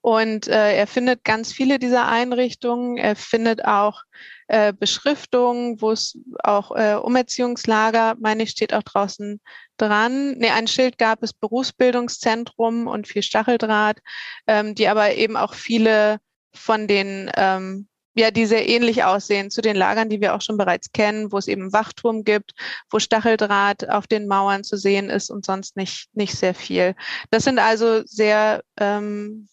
Und 0.00 0.48
äh, 0.48 0.76
er 0.76 0.86
findet 0.86 1.24
ganz 1.24 1.52
viele 1.52 1.78
dieser 1.78 2.08
Einrichtungen. 2.08 2.96
Er 2.96 3.16
findet 3.16 3.64
auch 3.64 4.02
äh, 4.48 4.72
Beschriftungen, 4.72 5.80
wo 5.80 5.92
es 5.92 6.18
auch 6.42 6.72
äh, 6.72 6.94
Umerziehungslager, 6.94 8.16
meine 8.20 8.42
ich, 8.42 8.50
steht 8.50 8.74
auch 8.74 8.82
draußen 8.82 9.40
dran. 9.76 10.32
Nee, 10.38 10.50
ein 10.50 10.66
Schild 10.66 10.98
gab 10.98 11.22
es 11.22 11.32
Berufsbildungszentrum 11.32 12.86
und 12.86 13.06
viel 13.06 13.22
Stacheldraht, 13.22 13.98
ähm, 14.46 14.74
die 14.74 14.88
aber 14.88 15.14
eben 15.14 15.36
auch 15.36 15.54
viele 15.54 16.18
von 16.54 16.86
den 16.86 17.30
ähm, 17.36 17.88
ja, 18.14 18.30
die 18.30 18.46
sehr 18.46 18.68
ähnlich 18.68 19.04
aussehen 19.04 19.50
zu 19.50 19.62
den 19.62 19.76
Lagern, 19.76 20.08
die 20.08 20.20
wir 20.20 20.34
auch 20.34 20.40
schon 20.40 20.56
bereits 20.56 20.92
kennen, 20.92 21.32
wo 21.32 21.38
es 21.38 21.48
eben 21.48 21.72
Wachturm 21.72 22.24
gibt, 22.24 22.52
wo 22.90 22.98
Stacheldraht 22.98 23.88
auf 23.88 24.06
den 24.06 24.26
Mauern 24.26 24.64
zu 24.64 24.76
sehen 24.76 25.10
ist 25.10 25.30
und 25.30 25.46
sonst 25.46 25.76
nicht, 25.76 26.08
nicht 26.12 26.36
sehr 26.36 26.54
viel. 26.54 26.94
Das 27.30 27.44
sind 27.44 27.58
also 27.58 28.02
sehr 28.04 28.62
ähm, 28.78 29.48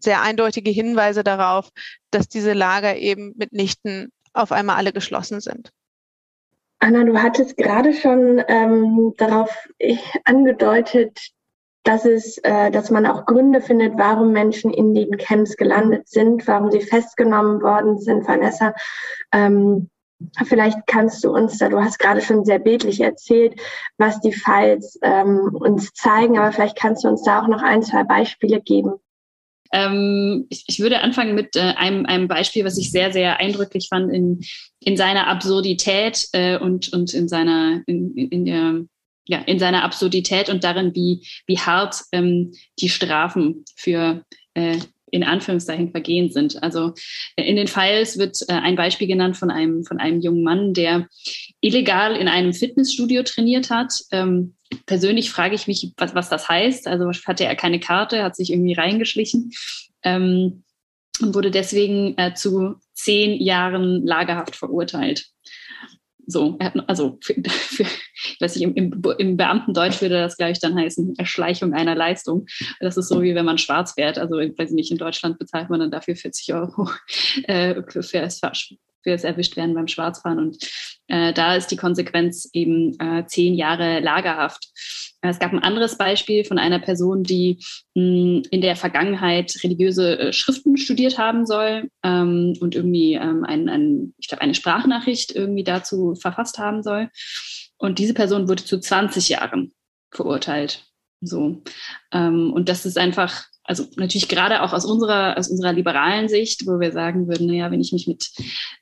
sehr 0.00 0.22
eindeutige 0.22 0.70
Hinweise 0.70 1.24
darauf, 1.24 1.70
dass 2.10 2.28
diese 2.28 2.52
Lager 2.52 2.96
eben 2.96 3.34
mitnichten 3.36 4.12
auf 4.32 4.52
einmal 4.52 4.76
alle 4.76 4.92
geschlossen 4.92 5.40
sind. 5.40 5.72
Anna, 6.78 7.04
du 7.04 7.20
hattest 7.20 7.56
gerade 7.56 7.94
schon 7.94 8.42
ähm, 8.48 9.14
darauf 9.16 9.50
angedeutet, 10.24 11.30
dass 11.86 12.04
es, 12.04 12.38
äh, 12.38 12.70
dass 12.70 12.90
man 12.90 13.06
auch 13.06 13.26
Gründe 13.26 13.60
findet, 13.60 13.96
warum 13.96 14.32
Menschen 14.32 14.72
in 14.72 14.92
den 14.92 15.16
Camps 15.16 15.56
gelandet 15.56 16.08
sind, 16.08 16.46
warum 16.48 16.72
sie 16.72 16.80
festgenommen 16.80 17.62
worden 17.62 17.98
sind. 17.98 18.26
Vanessa, 18.26 18.74
ähm, 19.32 19.88
vielleicht 20.44 20.78
kannst 20.86 21.22
du 21.22 21.30
uns 21.30 21.58
da, 21.58 21.68
du 21.68 21.78
hast 21.78 21.98
gerade 21.98 22.20
schon 22.20 22.44
sehr 22.44 22.58
bildlich 22.58 23.00
erzählt, 23.00 23.54
was 23.98 24.20
die 24.20 24.32
Files 24.32 24.98
ähm, 25.02 25.50
uns 25.54 25.92
zeigen, 25.92 26.38
aber 26.38 26.50
vielleicht 26.50 26.76
kannst 26.76 27.04
du 27.04 27.08
uns 27.08 27.22
da 27.22 27.42
auch 27.42 27.48
noch 27.48 27.62
ein, 27.62 27.82
zwei 27.82 28.02
Beispiele 28.02 28.60
geben. 28.60 28.94
Ähm, 29.72 30.46
ich, 30.48 30.64
ich, 30.66 30.80
würde 30.80 31.00
anfangen 31.02 31.34
mit 31.34 31.54
äh, 31.54 31.74
einem, 31.76 32.06
einem 32.06 32.28
Beispiel, 32.28 32.64
was 32.64 32.78
ich 32.78 32.90
sehr, 32.90 33.12
sehr 33.12 33.38
eindrücklich 33.38 33.88
fand 33.88 34.12
in, 34.12 34.40
in 34.80 34.96
seiner 34.96 35.28
Absurdität 35.28 36.28
äh, 36.32 36.58
und, 36.58 36.92
und 36.92 37.14
in 37.14 37.28
seiner, 37.28 37.82
in, 37.86 38.16
in 38.16 38.44
der, 38.44 38.84
ja, 39.26 39.38
in 39.38 39.58
seiner 39.58 39.84
Absurdität 39.84 40.48
und 40.48 40.64
darin, 40.64 40.94
wie, 40.94 41.26
wie 41.46 41.58
hart 41.58 42.02
ähm, 42.12 42.52
die 42.78 42.88
Strafen 42.88 43.64
für 43.76 44.24
äh, 44.54 44.78
in 45.10 45.24
Anführungszeichen 45.24 45.90
Vergehen 45.90 46.30
sind. 46.30 46.62
Also 46.62 46.92
äh, 47.36 47.44
in 47.44 47.56
den 47.56 47.68
Files 47.68 48.18
wird 48.18 48.38
äh, 48.48 48.54
ein 48.54 48.76
Beispiel 48.76 49.06
genannt 49.06 49.36
von 49.36 49.50
einem, 49.50 49.84
von 49.84 49.98
einem 49.98 50.20
jungen 50.20 50.42
Mann, 50.42 50.74
der 50.74 51.08
illegal 51.60 52.16
in 52.16 52.28
einem 52.28 52.52
Fitnessstudio 52.52 53.22
trainiert 53.22 53.70
hat. 53.70 54.00
Ähm, 54.10 54.56
persönlich 54.86 55.30
frage 55.30 55.54
ich 55.54 55.66
mich, 55.66 55.92
was, 55.96 56.14
was 56.14 56.28
das 56.28 56.48
heißt. 56.48 56.86
Also 56.86 57.10
hatte 57.26 57.44
er 57.44 57.56
keine 57.56 57.80
Karte, 57.80 58.22
hat 58.22 58.36
sich 58.36 58.50
irgendwie 58.50 58.74
reingeschlichen 58.74 59.52
ähm, 60.02 60.64
und 61.20 61.34
wurde 61.34 61.50
deswegen 61.50 62.16
äh, 62.18 62.34
zu 62.34 62.76
zehn 62.92 63.40
Jahren 63.40 64.04
Lagerhaft 64.04 64.56
verurteilt. 64.56 65.26
So, 66.26 66.58
also 66.86 67.18
für, 67.22 67.34
für, 67.48 67.82
ich 67.82 68.40
weiß 68.40 68.56
nicht, 68.56 68.64
im, 68.64 68.74
im, 68.74 69.02
im 69.18 69.36
Beamtendeutsch 69.36 70.00
würde 70.00 70.16
das, 70.16 70.36
glaube 70.36 70.52
ich, 70.52 70.60
dann 70.60 70.76
heißen, 70.76 71.14
Erschleichung 71.18 71.72
einer 71.72 71.94
Leistung. 71.94 72.46
Das 72.80 72.96
ist 72.96 73.08
so, 73.08 73.22
wie 73.22 73.34
wenn 73.34 73.44
man 73.44 73.58
schwarz 73.58 73.92
fährt. 73.92 74.18
Also, 74.18 74.38
ich 74.38 74.58
weiß 74.58 74.70
nicht, 74.72 74.90
in 74.90 74.98
Deutschland 74.98 75.38
bezahlt 75.38 75.70
man 75.70 75.80
dann 75.80 75.90
dafür 75.90 76.16
40 76.16 76.54
Euro 76.54 76.90
äh, 77.44 77.82
für, 77.88 78.02
für, 78.02 78.20
das, 78.20 78.40
für 78.40 79.10
das 79.10 79.24
Erwischtwerden 79.24 79.74
beim 79.74 79.88
Schwarzfahren. 79.88 80.38
Und 80.38 80.58
äh, 81.06 81.32
da 81.32 81.56
ist 81.56 81.68
die 81.68 81.76
Konsequenz 81.76 82.48
eben 82.52 82.98
äh, 82.98 83.24
zehn 83.26 83.54
Jahre 83.54 84.00
Lagerhaft. 84.00 84.68
Äh, 85.26 85.30
es 85.30 85.38
gab 85.38 85.52
ein 85.52 85.62
anderes 85.62 85.98
Beispiel 85.98 86.44
von 86.44 86.58
einer 86.58 86.78
Person, 86.78 87.22
die 87.22 87.58
hm, 87.94 88.42
in 88.50 88.60
der 88.60 88.76
Vergangenheit 88.76 89.54
religiöse 89.62 90.18
äh, 90.18 90.32
Schriften 90.32 90.76
studiert 90.76 91.18
haben 91.18 91.46
soll 91.46 91.90
ähm, 92.02 92.54
und 92.60 92.74
irgendwie 92.74 93.14
ähm, 93.14 93.44
ein, 93.44 93.68
ein, 93.68 94.14
ich 94.18 94.28
glaube, 94.28 94.42
eine 94.42 94.54
Sprachnachricht 94.54 95.34
irgendwie 95.34 95.64
dazu 95.64 96.14
verfasst 96.14 96.58
haben 96.58 96.82
soll. 96.82 97.10
Und 97.78 97.98
diese 97.98 98.14
Person 98.14 98.48
wurde 98.48 98.64
zu 98.64 98.80
20 98.80 99.28
Jahren 99.28 99.72
verurteilt. 100.10 100.84
So. 101.20 101.62
Ähm, 102.12 102.52
und 102.52 102.68
das 102.68 102.86
ist 102.86 102.98
einfach 102.98 103.44
also 103.66 103.84
natürlich 103.96 104.28
gerade 104.28 104.62
auch 104.62 104.72
aus 104.72 104.84
unserer, 104.84 105.36
aus 105.36 105.48
unserer 105.48 105.72
liberalen 105.72 106.28
Sicht, 106.28 106.66
wo 106.66 106.80
wir 106.80 106.92
sagen 106.92 107.28
würden, 107.28 107.46
naja, 107.46 107.70
wenn 107.70 107.80
ich 107.80 107.92
mich 107.92 108.06
mit 108.06 108.30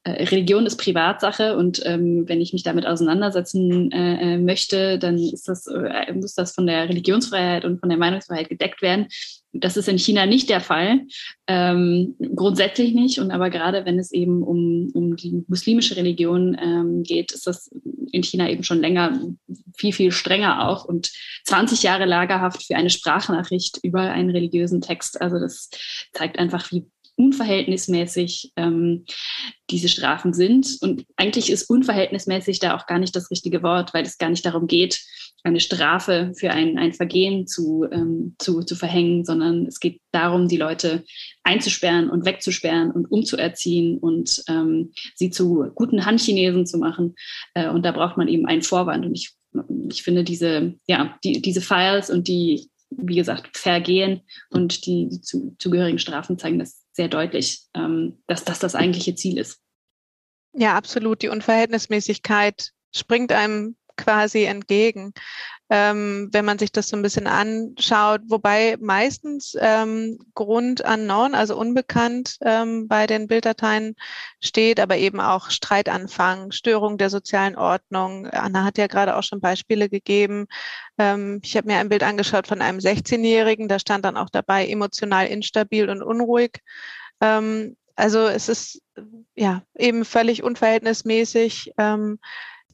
äh, 0.04 0.24
Religion 0.24 0.66
ist 0.66 0.76
Privatsache 0.76 1.56
und 1.56 1.84
ähm, 1.84 2.28
wenn 2.28 2.40
ich 2.40 2.52
mich 2.52 2.62
damit 2.62 2.86
auseinandersetzen 2.86 3.90
äh, 3.92 4.34
äh, 4.34 4.38
möchte, 4.38 4.98
dann 4.98 5.16
ist 5.16 5.48
das, 5.48 5.66
äh, 5.66 6.12
muss 6.12 6.34
das 6.34 6.54
von 6.54 6.66
der 6.66 6.88
Religionsfreiheit 6.88 7.64
und 7.64 7.80
von 7.80 7.88
der 7.88 7.98
Meinungsfreiheit 7.98 8.48
gedeckt 8.48 8.82
werden. 8.82 9.06
Das 9.56 9.76
ist 9.76 9.88
in 9.88 9.98
China 9.98 10.26
nicht 10.26 10.50
der 10.50 10.60
Fall, 10.60 11.02
ähm, 11.46 12.16
grundsätzlich 12.34 12.92
nicht. 12.92 13.18
Und 13.18 13.30
aber 13.30 13.50
gerade 13.50 13.84
wenn 13.84 13.98
es 13.98 14.12
eben 14.12 14.42
um, 14.42 14.90
um 14.92 15.16
die 15.16 15.44
muslimische 15.46 15.96
Religion 15.96 16.56
ähm, 16.60 17.02
geht, 17.04 17.32
ist 17.32 17.46
das 17.46 17.70
in 18.10 18.22
China 18.22 18.50
eben 18.50 18.64
schon 18.64 18.80
länger 18.80 19.18
viel, 19.76 19.92
viel 19.92 20.10
strenger 20.10 20.68
auch. 20.68 20.84
Und 20.84 21.12
20 21.44 21.82
Jahre 21.82 22.04
Lagerhaft 22.04 22.64
für 22.64 22.76
eine 22.76 22.90
Sprachnachricht 22.90 23.78
über 23.82 24.00
einen 24.00 24.30
religiösen 24.30 24.80
Text. 24.80 25.20
Also 25.20 25.38
das 25.38 25.70
zeigt 26.12 26.38
einfach, 26.38 26.70
wie 26.72 26.86
unverhältnismäßig 27.16 28.52
ähm, 28.56 29.04
diese 29.70 29.88
Strafen 29.88 30.32
sind. 30.32 30.78
Und 30.80 31.06
eigentlich 31.16 31.50
ist 31.50 31.70
unverhältnismäßig 31.70 32.58
da 32.58 32.76
auch 32.76 32.86
gar 32.86 32.98
nicht 32.98 33.14
das 33.14 33.30
richtige 33.30 33.62
Wort, 33.62 33.94
weil 33.94 34.04
es 34.04 34.18
gar 34.18 34.30
nicht 34.30 34.44
darum 34.44 34.66
geht, 34.66 35.00
eine 35.44 35.60
Strafe 35.60 36.32
für 36.34 36.50
ein, 36.50 36.78
ein 36.78 36.94
Vergehen 36.94 37.46
zu, 37.46 37.86
ähm, 37.92 38.34
zu, 38.38 38.62
zu 38.62 38.74
verhängen, 38.74 39.24
sondern 39.26 39.66
es 39.66 39.78
geht 39.78 40.00
darum, 40.10 40.48
die 40.48 40.56
Leute 40.56 41.04
einzusperren 41.42 42.08
und 42.08 42.24
wegzusperren 42.24 42.90
und 42.90 43.06
umzuerziehen 43.12 43.98
und 43.98 44.42
ähm, 44.48 44.92
sie 45.14 45.30
zu 45.30 45.70
guten 45.74 46.06
Handchinesen 46.06 46.66
zu 46.66 46.78
machen. 46.78 47.14
Äh, 47.52 47.68
und 47.68 47.84
da 47.84 47.92
braucht 47.92 48.16
man 48.16 48.26
eben 48.26 48.46
einen 48.46 48.62
Vorwand. 48.62 49.04
Und 49.04 49.14
ich, 49.14 49.34
ich 49.90 50.02
finde 50.02 50.24
diese, 50.24 50.74
ja, 50.86 51.18
die, 51.22 51.42
diese 51.42 51.60
Files 51.60 52.08
und 52.08 52.26
die, 52.26 52.70
wie 52.88 53.16
gesagt, 53.16 53.58
Vergehen 53.58 54.22
und 54.48 54.86
die, 54.86 55.08
die 55.10 55.20
zu, 55.20 55.54
zugehörigen 55.58 55.98
Strafen 55.98 56.38
zeigen 56.38 56.58
das 56.58 56.84
sehr 56.92 57.08
deutlich, 57.08 57.64
ähm, 57.74 58.22
dass 58.26 58.44
das 58.44 58.60
das 58.60 58.74
eigentliche 58.74 59.14
Ziel 59.14 59.36
ist. 59.36 59.60
Ja, 60.54 60.74
absolut. 60.74 61.20
Die 61.20 61.28
Unverhältnismäßigkeit 61.28 62.70
springt 62.94 63.32
einem 63.32 63.76
quasi 63.96 64.44
entgegen, 64.44 65.12
ähm, 65.70 66.28
wenn 66.32 66.44
man 66.44 66.58
sich 66.58 66.72
das 66.72 66.88
so 66.88 66.96
ein 66.96 67.02
bisschen 67.02 67.26
anschaut. 67.26 68.20
Wobei 68.28 68.76
meistens 68.80 69.56
ähm, 69.60 70.18
Grund 70.34 70.80
unknown, 70.82 71.34
also 71.34 71.56
unbekannt 71.56 72.36
ähm, 72.42 72.86
bei 72.88 73.06
den 73.06 73.26
Bilddateien 73.26 73.94
steht, 74.40 74.80
aber 74.80 74.96
eben 74.96 75.20
auch 75.20 75.50
Streitanfang, 75.50 76.52
Störung 76.52 76.98
der 76.98 77.10
sozialen 77.10 77.56
Ordnung. 77.56 78.26
Anna 78.26 78.64
hat 78.64 78.78
ja 78.78 78.86
gerade 78.86 79.16
auch 79.16 79.22
schon 79.22 79.40
Beispiele 79.40 79.88
gegeben. 79.88 80.46
Ähm, 80.98 81.40
ich 81.42 81.56
habe 81.56 81.66
mir 81.66 81.78
ein 81.78 81.88
Bild 81.88 82.02
angeschaut 82.02 82.46
von 82.46 82.60
einem 82.60 82.78
16-Jährigen, 82.78 83.68
da 83.68 83.78
stand 83.78 84.04
dann 84.04 84.16
auch 84.16 84.30
dabei 84.30 84.66
emotional 84.66 85.26
instabil 85.26 85.88
und 85.88 86.02
unruhig. 86.02 86.60
Ähm, 87.20 87.76
also 87.96 88.26
es 88.26 88.48
ist 88.48 88.82
ja 89.34 89.62
eben 89.74 90.04
völlig 90.04 90.42
unverhältnismäßig. 90.42 91.72
Ähm, 91.78 92.18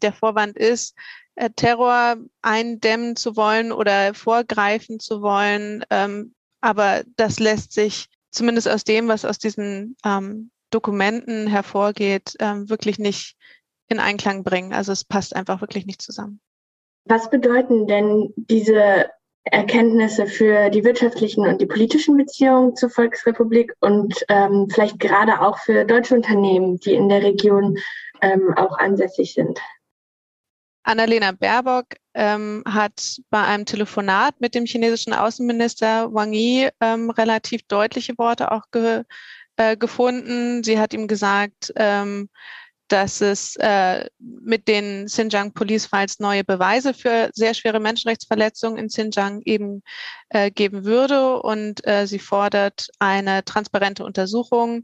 der 0.02 0.12
Vorwand 0.12 0.56
ist, 0.56 0.96
äh, 1.36 1.50
Terror 1.54 2.16
eindämmen 2.42 3.16
zu 3.16 3.36
wollen 3.36 3.72
oder 3.72 4.14
vorgreifen 4.14 5.00
zu 5.00 5.22
wollen. 5.22 5.84
Ähm, 5.90 6.34
aber 6.60 7.02
das 7.16 7.40
lässt 7.40 7.72
sich 7.72 8.08
zumindest 8.30 8.68
aus 8.68 8.84
dem, 8.84 9.08
was 9.08 9.24
aus 9.24 9.38
diesen 9.38 9.96
ähm, 10.04 10.50
Dokumenten 10.70 11.46
hervorgeht, 11.46 12.36
ähm, 12.38 12.68
wirklich 12.68 12.98
nicht 12.98 13.36
in 13.88 13.98
Einklang 13.98 14.44
bringen. 14.44 14.72
Also 14.72 14.92
es 14.92 15.04
passt 15.04 15.34
einfach 15.34 15.60
wirklich 15.60 15.86
nicht 15.86 16.00
zusammen. 16.00 16.40
Was 17.06 17.28
bedeuten 17.30 17.86
denn 17.86 18.32
diese 18.36 19.10
Erkenntnisse 19.44 20.26
für 20.26 20.70
die 20.70 20.84
wirtschaftlichen 20.84 21.46
und 21.46 21.60
die 21.60 21.66
politischen 21.66 22.16
Beziehungen 22.16 22.76
zur 22.76 22.90
Volksrepublik 22.90 23.72
und 23.80 24.14
ähm, 24.28 24.68
vielleicht 24.70 25.00
gerade 25.00 25.40
auch 25.40 25.58
für 25.58 25.84
deutsche 25.84 26.14
Unternehmen, 26.14 26.78
die 26.78 26.94
in 26.94 27.08
der 27.08 27.22
Region 27.22 27.78
ähm, 28.20 28.52
auch 28.56 28.78
ansässig 28.78 29.34
sind? 29.34 29.58
Annalena 30.82 31.32
Baerbock 31.32 31.86
ähm, 32.14 32.62
hat 32.66 33.20
bei 33.30 33.42
einem 33.44 33.66
Telefonat 33.66 34.40
mit 34.40 34.54
dem 34.54 34.66
chinesischen 34.66 35.12
Außenminister 35.12 36.12
Wang 36.12 36.32
Yi 36.32 36.70
ähm, 36.80 37.10
relativ 37.10 37.62
deutliche 37.64 38.16
Worte 38.18 38.50
auch 38.50 38.64
ge, 38.72 39.04
äh, 39.56 39.76
gefunden. 39.76 40.64
Sie 40.64 40.78
hat 40.78 40.94
ihm 40.94 41.06
gesagt, 41.06 41.72
ähm, 41.76 42.28
dass 42.90 43.20
es 43.20 43.54
äh, 43.56 44.08
mit 44.18 44.66
den 44.66 45.06
Xinjiang 45.06 45.52
Police 45.52 45.86
Files 45.86 46.18
neue 46.18 46.42
Beweise 46.42 46.92
für 46.92 47.30
sehr 47.32 47.54
schwere 47.54 47.78
Menschenrechtsverletzungen 47.78 48.78
in 48.78 48.88
Xinjiang 48.88 49.42
eben 49.44 49.82
äh, 50.30 50.50
geben 50.50 50.84
würde 50.84 51.40
und 51.40 51.86
äh, 51.86 52.06
sie 52.06 52.18
fordert 52.18 52.88
eine 52.98 53.44
transparente 53.44 54.04
Untersuchung. 54.04 54.82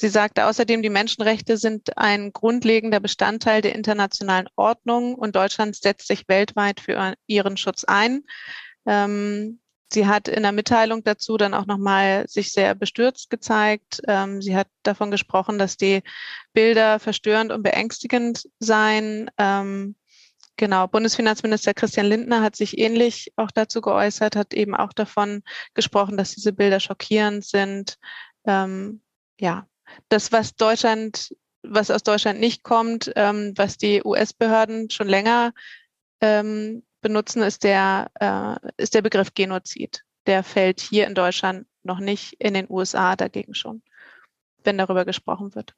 Sie 0.00 0.08
sagte 0.08 0.46
außerdem, 0.46 0.80
die 0.80 0.88
Menschenrechte 0.88 1.58
sind 1.58 1.98
ein 1.98 2.32
grundlegender 2.32 3.00
Bestandteil 3.00 3.60
der 3.60 3.74
internationalen 3.74 4.48
Ordnung 4.56 5.14
und 5.14 5.36
Deutschland 5.36 5.76
setzt 5.76 6.06
sich 6.06 6.26
weltweit 6.26 6.80
für 6.80 7.16
ihren 7.26 7.58
Schutz 7.58 7.84
ein. 7.84 8.22
Ähm, 8.86 9.60
Sie 9.92 10.06
hat 10.06 10.26
in 10.26 10.42
der 10.42 10.52
Mitteilung 10.52 11.04
dazu 11.04 11.36
dann 11.36 11.52
auch 11.52 11.66
nochmal 11.66 12.26
sich 12.28 12.50
sehr 12.50 12.74
bestürzt 12.74 13.28
gezeigt. 13.28 14.00
Ähm, 14.08 14.40
sie 14.40 14.56
hat 14.56 14.68
davon 14.84 15.10
gesprochen, 15.10 15.58
dass 15.58 15.76
die 15.76 16.02
Bilder 16.54 16.98
verstörend 16.98 17.52
und 17.52 17.62
beängstigend 17.62 18.48
seien. 18.58 19.30
Ähm, 19.36 19.96
genau, 20.56 20.86
Bundesfinanzminister 20.86 21.74
Christian 21.74 22.06
Lindner 22.06 22.40
hat 22.40 22.56
sich 22.56 22.78
ähnlich 22.78 23.34
auch 23.36 23.50
dazu 23.50 23.82
geäußert, 23.82 24.34
hat 24.34 24.54
eben 24.54 24.74
auch 24.74 24.94
davon 24.94 25.42
gesprochen, 25.74 26.16
dass 26.16 26.30
diese 26.30 26.54
Bilder 26.54 26.80
schockierend 26.80 27.44
sind. 27.44 27.98
Ähm, 28.46 29.02
ja, 29.38 29.66
das, 30.08 30.32
was 30.32 30.54
Deutschland, 30.56 31.34
was 31.62 31.90
aus 31.90 32.02
Deutschland 32.02 32.40
nicht 32.40 32.62
kommt, 32.62 33.12
ähm, 33.16 33.52
was 33.56 33.76
die 33.76 34.02
US-Behörden 34.04 34.90
schon 34.90 35.08
länger 35.08 35.52
ähm, 36.20 36.82
benutzen, 37.00 37.42
ist 37.42 37.64
der, 37.64 38.10
äh, 38.20 38.56
ist 38.76 38.94
der 38.94 39.02
Begriff 39.02 39.34
Genozid. 39.34 40.02
Der 40.26 40.42
fällt 40.42 40.80
hier 40.80 41.06
in 41.06 41.14
Deutschland 41.14 41.66
noch 41.82 41.98
nicht, 41.98 42.34
in 42.38 42.54
den 42.54 42.66
USA 42.68 43.16
dagegen 43.16 43.54
schon, 43.54 43.82
wenn 44.64 44.78
darüber 44.78 45.04
gesprochen 45.04 45.54
wird. 45.54 45.74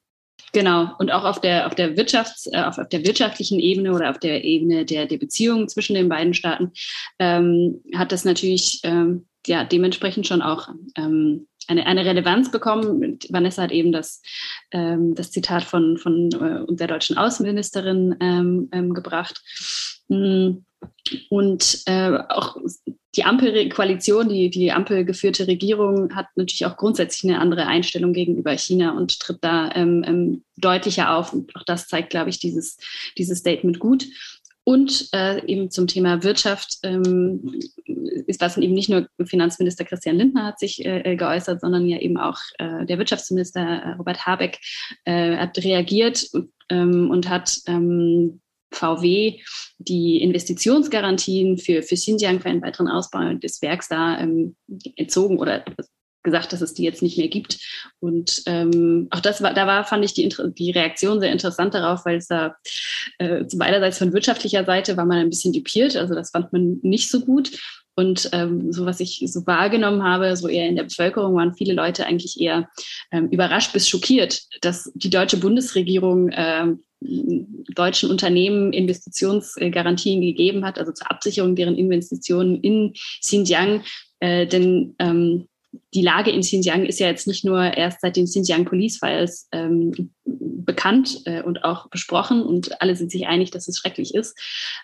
Genau, 0.53 0.91
und 0.99 1.11
auch 1.11 1.25
auf 1.25 1.41
der, 1.41 1.67
auf 1.67 1.75
der 1.75 1.97
Wirtschafts-, 1.97 2.49
äh, 2.53 2.63
auf, 2.63 2.79
auf 2.79 2.89
der 2.89 3.05
wirtschaftlichen 3.05 3.61
Ebene 3.61 3.93
oder 3.93 4.11
auf 4.11 4.19
der 4.19 4.45
Ebene 4.45 4.85
der, 4.85 5.07
der 5.07 5.19
Beziehungen 5.19 5.69
zwischen 5.69 5.95
den 5.95 6.09
beiden 6.09 6.35
Staaten 6.35 6.73
ähm, 7.19 7.83
hat 7.95 8.13
das 8.13 8.25
natürlich 8.25 8.81
ähm, 8.83 9.27
ja, 9.47 9.65
dementsprechend 9.65 10.27
schon 10.27 10.43
auch 10.43 10.69
ähm, 10.97 11.49
eine, 11.69 11.87
eine 11.87 12.05
Relevanz 12.05 12.51
bekommen. 12.51 13.19
Vanessa 13.29 13.63
hat 13.63 13.73
eben 13.73 13.93
das, 13.93 14.23
ähm, 14.71 15.15
das 15.15 15.31
Zitat 15.31 15.65
von, 15.65 15.99
von 15.99 16.31
äh, 16.33 16.75
der 16.75 16.87
deutschen 16.87 17.17
Außenministerin 17.19 18.17
ähm, 18.21 18.69
ähm, 18.73 18.95
gebracht. 18.95 19.43
Mm, 20.09 20.59
und 21.31 21.83
äh, 21.87 22.19
auch 22.29 22.57
die 23.15 23.25
Ampelkoalition, 23.25 24.29
die, 24.29 24.51
die 24.51 24.73
Ampel 24.73 25.05
geführte 25.05 25.47
Regierung 25.47 26.15
hat 26.15 26.27
natürlich 26.35 26.65
auch 26.65 26.77
grundsätzlich 26.77 27.31
eine 27.31 27.41
andere 27.41 27.67
Einstellung 27.67 28.13
gegenüber 28.13 28.57
China 28.57 28.97
und 28.97 29.21
tritt 29.21 29.39
da 29.43 29.71
ähm, 29.75 30.03
ähm, 30.07 30.45
deutlicher 30.57 31.15
auf. 31.15 31.33
Und 31.33 31.55
auch 31.55 31.65
das 31.65 31.89
zeigt, 31.89 32.11
glaube 32.11 32.31
ich, 32.31 32.39
dieses, 32.39 32.79
dieses 33.19 33.39
Statement 33.39 33.79
gut. 33.79 34.07
Und 34.65 35.09
äh, 35.13 35.45
eben 35.47 35.71
zum 35.71 35.89
Thema 35.89 36.23
Wirtschaft 36.23 36.79
ähm, 36.85 37.61
ist 38.27 38.41
das 38.41 38.57
eben 38.57 38.75
nicht 38.75 38.89
nur 38.89 39.09
Finanzminister 39.25 39.85
Christian 39.85 40.17
Lindner 40.17 40.47
hat 40.47 40.61
sich 40.61 40.85
äh, 40.85 41.01
äh, 41.01 41.17
geäußert, 41.17 41.61
sondern 41.61 41.87
ja 41.87 41.99
eben 41.99 42.17
auch 42.17 42.39
äh, 42.59 42.87
der 42.87 42.99
Wirtschaftsminister 42.99 43.61
äh, 43.61 43.93
Robert 43.95 44.25
Habeck 44.25 44.59
äh, 45.05 45.37
hat 45.37 45.59
reagiert 45.59 46.29
ähm, 46.69 47.11
und 47.11 47.29
hat 47.29 47.59
ähm, 47.67 48.41
VW 48.71 49.41
die 49.79 50.23
Investitionsgarantien 50.23 51.59
für, 51.59 51.83
für 51.83 51.97
Xinjiang 51.97 52.41
für 52.41 52.49
einen 52.49 52.63
weiteren 52.63 52.89
Ausbau 52.89 53.35
des 53.35 53.61
Werks 53.63 53.89
da 53.89 54.19
ähm, 54.19 54.55
entzogen 54.97 55.39
oder 55.39 55.65
gesagt, 56.23 56.53
dass 56.53 56.61
es 56.61 56.75
die 56.75 56.85
jetzt 56.85 57.03
nicht 57.03 57.19
mehr 57.19 57.29
gibt. 57.29 57.59
Und 58.01 58.43
ähm, 58.47 59.09
auch 59.11 59.21
das 59.21 59.43
war, 59.43 59.55
da 59.55 59.67
war, 59.67 59.85
fand 59.85 60.05
ich 60.05 60.15
die, 60.15 60.29
die 60.59 60.71
Reaktion 60.71 61.21
sehr 61.21 61.33
interessant 61.33 61.75
darauf, 61.75 62.05
weil 62.05 62.17
es 62.17 62.29
da 62.29 62.57
äh, 63.19 63.45
beiderseits 63.55 63.99
von 63.99 64.13
wirtschaftlicher 64.13 64.65
Seite 64.65 64.97
war 64.97 65.05
man 65.05 65.19
ein 65.19 65.31
bisschen 65.31 65.53
dupiert, 65.53 65.97
also 65.97 66.15
das 66.15 66.31
fand 66.31 66.53
man 66.53 66.79
nicht 66.83 67.11
so 67.11 67.21
gut. 67.21 67.51
Und 67.95 68.31
ähm, 68.33 68.73
so 68.73 68.87
was 68.87 69.01
ich 69.01 69.23
so 69.27 69.47
wahrgenommen 69.47 70.03
habe, 70.03 70.35
so 70.37 70.49
eher 70.49 70.67
in 70.67 70.77
der 70.77 70.85
Bevölkerung 70.85 71.35
waren 71.35 71.55
viele 71.55 71.75
Leute 71.75 72.07
eigentlich 72.07 72.41
eher 72.41 72.71
ähm, 73.11 73.29
überrascht 73.29 73.75
bis 73.75 73.87
schockiert, 73.87 74.41
dass 74.63 74.91
die 74.95 75.11
deutsche 75.11 75.37
Bundesregierung 75.37 76.31
ähm, 76.33 76.83
deutschen 77.75 78.11
Unternehmen 78.11 78.73
Investitionsgarantien 78.73 80.21
gegeben 80.21 80.65
hat, 80.65 80.79
also 80.79 80.93
zur 80.93 81.11
Absicherung 81.11 81.55
deren 81.55 81.77
Investitionen 81.77 82.61
in 82.61 82.95
Xinjiang. 83.21 83.83
Äh, 84.21 84.47
denn 84.47 84.95
ähm, 84.99 85.49
die 85.95 86.03
Lage 86.03 86.31
in 86.31 86.41
Xinjiang 86.41 86.85
ist 86.85 87.01
ja 87.01 87.07
jetzt 87.07 87.27
nicht 87.27 87.45
nur 87.45 87.77
erst 87.77 88.01
seit 88.01 88.17
den 88.17 88.27
Xinjiang 88.27 88.65
Police 88.65 88.99
Files 88.99 89.49
ähm, 89.53 90.13
bekannt 90.25 91.23
äh, 91.25 91.43
und 91.43 91.65
auch 91.65 91.89
besprochen 91.89 92.43
und 92.43 92.81
alle 92.81 92.97
sind 92.97 93.11
sich 93.11 93.27
einig, 93.27 93.51
dass 93.51 93.69
es 93.69 93.79
schrecklich 93.79 94.15
ist. 94.15 94.39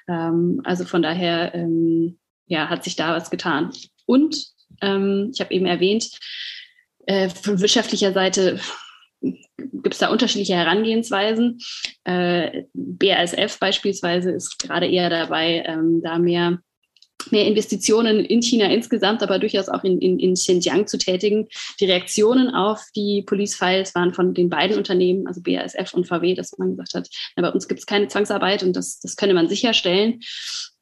Ähm, 0.08 0.60
also 0.64 0.84
von 0.84 1.02
daher 1.02 1.54
ähm, 1.54 2.18
ja, 2.46 2.68
hat 2.68 2.84
sich 2.84 2.96
da 2.96 3.14
was 3.14 3.30
getan. 3.30 3.70
Und 4.06 4.46
ähm, 4.80 5.30
ich 5.32 5.40
habe 5.40 5.52
eben 5.52 5.66
erwähnt, 5.66 6.10
äh, 7.06 7.28
von 7.28 7.60
wirtschaftlicher 7.60 8.12
Seite 8.12 8.60
gibt 9.20 9.94
es 9.94 9.98
da 9.98 10.08
unterschiedliche 10.08 10.54
Herangehensweisen. 10.54 11.58
Äh, 12.04 12.64
BASF 12.74 13.58
beispielsweise 13.58 14.30
ist 14.30 14.58
gerade 14.58 14.86
eher 14.86 15.10
dabei, 15.10 15.64
ähm, 15.66 16.00
da 16.02 16.18
mehr 16.18 16.58
mehr 17.32 17.46
Investitionen 17.46 18.24
in 18.24 18.42
China 18.42 18.66
insgesamt, 18.66 19.22
aber 19.22 19.38
durchaus 19.38 19.68
auch 19.68 19.84
in, 19.84 19.98
in, 20.00 20.18
in 20.18 20.34
Xinjiang 20.34 20.86
zu 20.86 20.98
tätigen. 20.98 21.48
Die 21.80 21.86
Reaktionen 21.86 22.54
auf 22.54 22.84
die 22.94 23.22
Police 23.22 23.56
Files 23.56 23.94
waren 23.94 24.14
von 24.14 24.34
den 24.34 24.48
beiden 24.48 24.76
Unternehmen, 24.76 25.26
also 25.26 25.40
BASF 25.40 25.94
und 25.94 26.06
VW, 26.06 26.34
dass 26.34 26.56
man 26.58 26.76
gesagt 26.76 26.94
hat, 26.94 27.08
na, 27.36 27.42
bei 27.42 27.52
uns 27.52 27.68
gibt 27.68 27.80
es 27.80 27.86
keine 27.86 28.08
Zwangsarbeit 28.08 28.62
und 28.62 28.74
das, 28.74 29.00
das 29.00 29.16
könne 29.16 29.34
man 29.34 29.48
sicherstellen. 29.48 30.20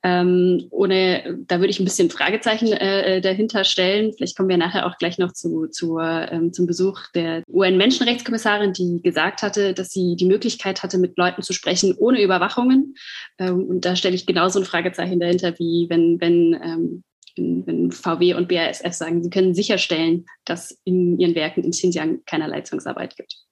Ähm, 0.06 0.68
ohne, 0.70 1.36
da 1.48 1.58
würde 1.58 1.70
ich 1.70 1.80
ein 1.80 1.84
bisschen 1.84 2.10
Fragezeichen 2.10 2.72
äh, 2.72 3.20
dahinter 3.20 3.64
stellen. 3.64 4.12
Vielleicht 4.12 4.36
kommen 4.36 4.48
wir 4.48 4.56
nachher 4.56 4.86
auch 4.86 4.98
gleich 4.98 5.18
noch 5.18 5.32
zu, 5.32 5.66
zu 5.66 5.98
ähm, 5.98 6.52
zum 6.52 6.68
Besuch 6.68 7.00
der 7.12 7.42
UN-Menschenrechtskommissarin, 7.52 8.72
die 8.72 9.02
gesagt 9.02 9.42
hatte, 9.42 9.74
dass 9.74 9.90
sie 9.90 10.14
die 10.14 10.26
Möglichkeit 10.26 10.84
hatte, 10.84 10.98
mit 10.98 11.18
Leuten 11.18 11.42
zu 11.42 11.52
sprechen 11.52 11.96
ohne 11.98 12.22
Überwachungen. 12.22 12.94
Ähm, 13.38 13.64
und 13.64 13.84
da 13.84 13.96
stelle 13.96 14.14
ich 14.14 14.26
genauso 14.26 14.60
ein 14.60 14.64
Fragezeichen 14.64 15.18
dahinter, 15.18 15.58
wie 15.58 15.86
wenn, 15.90 16.20
wenn 16.20 16.54
ähm, 16.62 17.02
wenn 17.36 17.90
VW 17.90 18.32
und 18.34 18.48
BASF 18.48 18.92
sagen, 18.92 19.22
sie 19.22 19.28
können 19.28 19.54
sicherstellen, 19.54 20.24
dass 20.46 20.78
in 20.84 21.18
ihren 21.18 21.34
Werken 21.34 21.64
in 21.64 21.72
Xinjiang 21.72 22.20
keinerlei 22.24 22.62
Zwangsarbeit 22.62 23.14
gibt. 23.16 23.45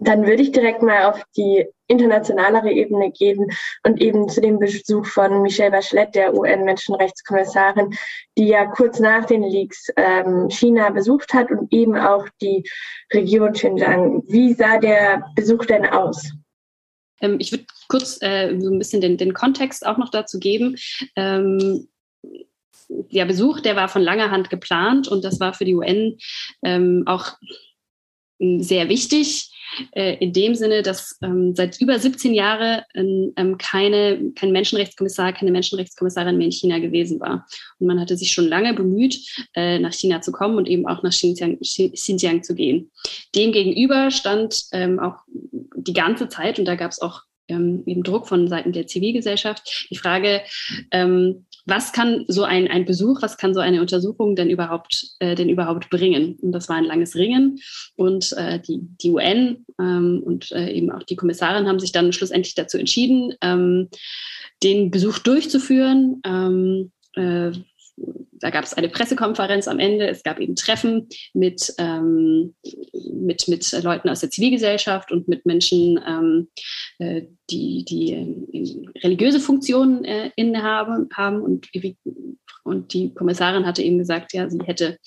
Dann 0.00 0.26
würde 0.26 0.42
ich 0.42 0.52
direkt 0.52 0.82
mal 0.82 1.06
auf 1.06 1.22
die 1.36 1.66
internationalere 1.88 2.70
Ebene 2.70 3.10
gehen 3.10 3.50
und 3.84 4.00
eben 4.00 4.28
zu 4.28 4.40
dem 4.40 4.58
Besuch 4.58 5.06
von 5.06 5.42
Michelle 5.42 5.72
Bachelet, 5.72 6.14
der 6.14 6.34
UN-Menschenrechtskommissarin, 6.34 7.96
die 8.36 8.48
ja 8.48 8.66
kurz 8.66 9.00
nach 9.00 9.24
den 9.24 9.42
Leaks 9.42 9.88
ähm, 9.96 10.48
China 10.50 10.90
besucht 10.90 11.34
hat 11.34 11.50
und 11.50 11.72
eben 11.72 11.96
auch 11.96 12.26
die 12.40 12.62
Region 13.12 13.52
Xinjiang. 13.52 14.22
Wie 14.28 14.52
sah 14.52 14.78
der 14.78 15.24
Besuch 15.34 15.64
denn 15.64 15.86
aus? 15.86 16.30
Ähm, 17.20 17.36
ich 17.40 17.50
würde 17.50 17.64
kurz 17.88 18.18
äh, 18.22 18.56
so 18.58 18.70
ein 18.70 18.78
bisschen 18.78 19.00
den, 19.00 19.16
den 19.16 19.34
Kontext 19.34 19.86
auch 19.86 19.98
noch 19.98 20.10
dazu 20.10 20.38
geben. 20.38 20.76
Ähm, 21.16 21.88
der 22.88 23.26
Besuch, 23.26 23.60
der 23.60 23.76
war 23.76 23.88
von 23.88 24.02
langer 24.02 24.30
Hand 24.30 24.50
geplant 24.50 25.08
und 25.08 25.24
das 25.24 25.40
war 25.40 25.52
für 25.52 25.64
die 25.64 25.74
UN 25.74 26.18
ähm, 26.62 27.04
auch 27.06 27.36
sehr 28.38 28.88
wichtig 28.88 29.50
äh, 29.92 30.16
in 30.18 30.32
dem 30.32 30.54
Sinne, 30.54 30.82
dass 30.82 31.18
ähm, 31.22 31.54
seit 31.54 31.80
über 31.80 31.98
17 31.98 32.34
Jahren 32.34 32.82
ähm, 32.94 33.58
keine, 33.58 34.32
kein 34.34 34.52
Menschenrechtskommissar, 34.52 35.32
keine 35.32 35.50
Menschenrechtskommissarin 35.50 36.36
mehr 36.36 36.46
in 36.46 36.52
China 36.52 36.78
gewesen 36.78 37.20
war. 37.20 37.46
Und 37.78 37.86
man 37.86 38.00
hatte 38.00 38.16
sich 38.16 38.32
schon 38.32 38.48
lange 38.48 38.74
bemüht, 38.74 39.18
äh, 39.54 39.78
nach 39.78 39.92
China 39.92 40.20
zu 40.20 40.32
kommen 40.32 40.56
und 40.56 40.68
eben 40.68 40.86
auch 40.86 41.02
nach 41.02 41.12
Xinjiang, 41.12 41.58
Xinjiang 41.60 42.42
zu 42.42 42.54
gehen. 42.54 42.90
Demgegenüber 43.34 44.10
stand 44.10 44.64
ähm, 44.72 44.98
auch 44.98 45.16
die 45.76 45.92
ganze 45.92 46.28
Zeit, 46.28 46.58
und 46.58 46.64
da 46.64 46.74
gab 46.74 46.90
es 46.90 47.00
auch 47.00 47.22
ähm, 47.48 47.82
eben 47.86 48.02
Druck 48.02 48.28
von 48.28 48.48
Seiten 48.48 48.72
der 48.72 48.86
Zivilgesellschaft, 48.86 49.88
die 49.90 49.96
Frage, 49.96 50.42
ähm, 50.90 51.46
was 51.68 51.92
kann 51.92 52.24
so 52.28 52.44
ein, 52.44 52.68
ein 52.68 52.84
Besuch, 52.84 53.20
was 53.20 53.36
kann 53.36 53.54
so 53.54 53.60
eine 53.60 53.80
Untersuchung 53.80 54.36
denn 54.36 54.50
überhaupt, 54.50 55.08
äh, 55.18 55.34
denn 55.34 55.48
überhaupt 55.48 55.90
bringen? 55.90 56.36
Und 56.40 56.52
das 56.52 56.68
war 56.68 56.76
ein 56.76 56.84
langes 56.84 57.14
Ringen. 57.14 57.58
Und 57.96 58.32
äh, 58.36 58.58
die, 58.60 58.80
die 59.02 59.10
UN 59.10 59.64
ähm, 59.78 60.22
und 60.24 60.50
äh, 60.52 60.70
eben 60.70 60.90
auch 60.90 61.02
die 61.02 61.16
Kommissarin 61.16 61.68
haben 61.68 61.78
sich 61.78 61.92
dann 61.92 62.12
schlussendlich 62.12 62.54
dazu 62.54 62.78
entschieden, 62.78 63.34
ähm, 63.42 63.88
den 64.62 64.90
Besuch 64.90 65.18
durchzuführen. 65.18 66.20
Ähm, 66.24 66.90
äh, 67.14 67.52
da 68.40 68.50
gab 68.50 68.64
es 68.64 68.74
eine 68.74 68.88
Pressekonferenz 68.88 69.68
am 69.68 69.78
Ende, 69.78 70.08
es 70.08 70.22
gab 70.22 70.40
eben 70.40 70.54
Treffen 70.54 71.08
mit, 71.34 71.72
ähm, 71.78 72.54
mit, 73.12 73.48
mit 73.48 73.72
Leuten 73.82 74.08
aus 74.08 74.20
der 74.20 74.30
Zivilgesellschaft 74.30 75.12
und 75.12 75.28
mit 75.28 75.46
Menschen, 75.46 76.00
ähm, 76.06 76.48
äh, 76.98 77.22
die, 77.50 77.84
die 77.84 78.12
äh, 78.12 79.00
religiöse 79.02 79.40
Funktionen 79.40 80.04
äh, 80.04 80.30
innehaben 80.36 81.08
haben. 81.14 81.42
Und, 81.42 81.68
und 82.64 82.92
die 82.92 83.12
Kommissarin 83.14 83.66
hatte 83.66 83.82
eben 83.82 83.98
gesagt, 83.98 84.32
ja, 84.32 84.48
sie 84.48 84.60
hätte, 84.64 84.98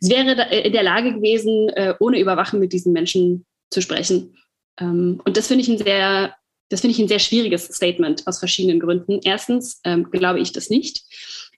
sie 0.00 0.10
wäre 0.10 0.54
in 0.54 0.72
der 0.72 0.82
Lage 0.82 1.14
gewesen, 1.14 1.68
äh, 1.70 1.94
ohne 2.00 2.20
Überwachen 2.20 2.60
mit 2.60 2.72
diesen 2.72 2.92
Menschen 2.92 3.46
zu 3.70 3.80
sprechen. 3.80 4.36
Ähm, 4.78 5.20
und 5.24 5.36
das 5.36 5.46
finde 5.46 5.62
ich 5.62 5.68
ein 5.68 5.78
sehr 5.78 6.34
das 6.68 6.80
finde 6.80 6.96
ich 6.96 6.98
ein 6.98 7.06
sehr 7.06 7.20
schwieriges 7.20 7.66
Statement 7.66 8.26
aus 8.26 8.40
verschiedenen 8.40 8.80
Gründen. 8.80 9.20
Erstens 9.22 9.80
ähm, 9.84 10.10
glaube 10.10 10.40
ich 10.40 10.50
das 10.50 10.68
nicht 10.68 11.04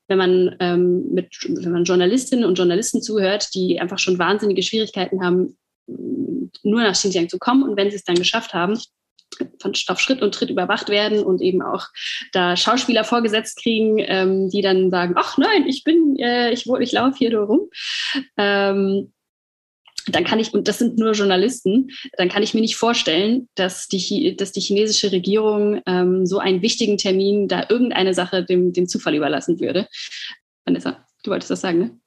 wenn 0.08 0.18
man 0.18 0.56
ähm, 0.60 1.12
mit, 1.12 1.28
wenn 1.48 1.72
man 1.72 1.84
Journalistinnen 1.84 2.44
und 2.44 2.56
Journalisten 2.56 3.02
zuhört, 3.02 3.54
die 3.54 3.80
einfach 3.80 3.98
schon 3.98 4.18
wahnsinnige 4.18 4.62
Schwierigkeiten 4.62 5.22
haben, 5.22 5.56
nur 5.86 6.82
nach 6.82 6.92
Xinjiang 6.92 7.28
zu 7.28 7.38
kommen 7.38 7.62
und 7.62 7.76
wenn 7.76 7.90
sie 7.90 7.96
es 7.96 8.04
dann 8.04 8.16
geschafft 8.16 8.54
haben, 8.54 8.78
von, 9.60 9.72
auf 9.88 10.00
Schritt 10.00 10.22
und 10.22 10.34
Tritt 10.34 10.50
überwacht 10.50 10.88
werden 10.88 11.22
und 11.22 11.40
eben 11.40 11.62
auch 11.62 11.86
da 12.32 12.56
Schauspieler 12.56 13.04
vorgesetzt 13.04 13.60
kriegen, 13.62 13.98
ähm, 13.98 14.48
die 14.48 14.62
dann 14.62 14.90
sagen, 14.90 15.14
ach 15.16 15.38
nein, 15.38 15.66
ich 15.66 15.84
bin, 15.84 16.16
äh, 16.18 16.50
ich, 16.50 16.66
ich 16.66 16.92
laufe 16.92 17.18
hier 17.18 17.30
nur 17.30 17.46
rum. 17.46 17.60
Ähm, 18.36 19.12
dann 20.14 20.24
kann 20.24 20.38
ich, 20.38 20.52
und 20.54 20.68
das 20.68 20.78
sind 20.78 20.98
nur 20.98 21.12
Journalisten, 21.12 21.90
dann 22.16 22.28
kann 22.28 22.42
ich 22.42 22.54
mir 22.54 22.60
nicht 22.60 22.76
vorstellen, 22.76 23.48
dass 23.54 23.88
die, 23.88 24.36
dass 24.36 24.52
die 24.52 24.60
chinesische 24.60 25.12
Regierung 25.12 25.80
ähm, 25.86 26.26
so 26.26 26.38
einen 26.38 26.62
wichtigen 26.62 26.98
Termin 26.98 27.48
da 27.48 27.66
irgendeine 27.68 28.14
Sache 28.14 28.44
dem, 28.44 28.72
dem 28.72 28.88
Zufall 28.88 29.14
überlassen 29.14 29.60
würde. 29.60 29.88
Vanessa, 30.64 31.04
du 31.22 31.30
wolltest 31.30 31.50
das 31.50 31.60
sagen, 31.60 31.78
ne? 31.78 31.98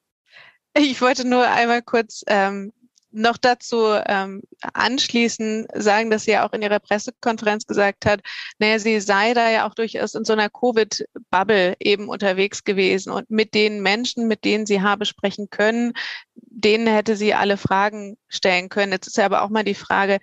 Ich 0.74 1.02
wollte 1.02 1.28
nur 1.28 1.46
einmal 1.46 1.82
kurz 1.82 2.24
ähm, 2.26 2.72
noch 3.12 3.36
dazu 3.36 3.84
ähm, 4.06 4.42
anschließen, 4.72 5.66
sagen, 5.74 6.10
dass 6.10 6.24
sie 6.24 6.32
ja 6.32 6.46
auch 6.46 6.52
in 6.52 6.62
ihrer 6.62 6.80
Pressekonferenz 6.80 7.66
gesagt 7.66 8.06
hat, 8.06 8.20
naja, 8.58 8.78
sie 8.78 9.00
sei 9.00 9.34
da 9.34 9.50
ja 9.50 9.68
auch 9.68 9.74
durchaus 9.74 10.14
in 10.14 10.24
so 10.24 10.32
einer 10.32 10.48
Covid-Bubble 10.48 11.76
eben 11.80 12.08
unterwegs 12.08 12.64
gewesen 12.64 13.12
und 13.12 13.30
mit 13.30 13.54
den 13.54 13.82
Menschen, 13.82 14.28
mit 14.28 14.44
denen 14.44 14.66
sie 14.66 14.82
habe 14.82 15.04
sprechen 15.04 15.50
können, 15.50 15.92
denen 16.34 16.86
hätte 16.86 17.16
sie 17.16 17.34
alle 17.34 17.56
Fragen 17.56 18.16
stellen 18.28 18.68
können. 18.68 18.92
Jetzt 18.92 19.06
ist 19.06 19.16
ja 19.16 19.26
aber 19.26 19.42
auch 19.42 19.50
mal 19.50 19.64
die 19.64 19.74
Frage, 19.74 20.18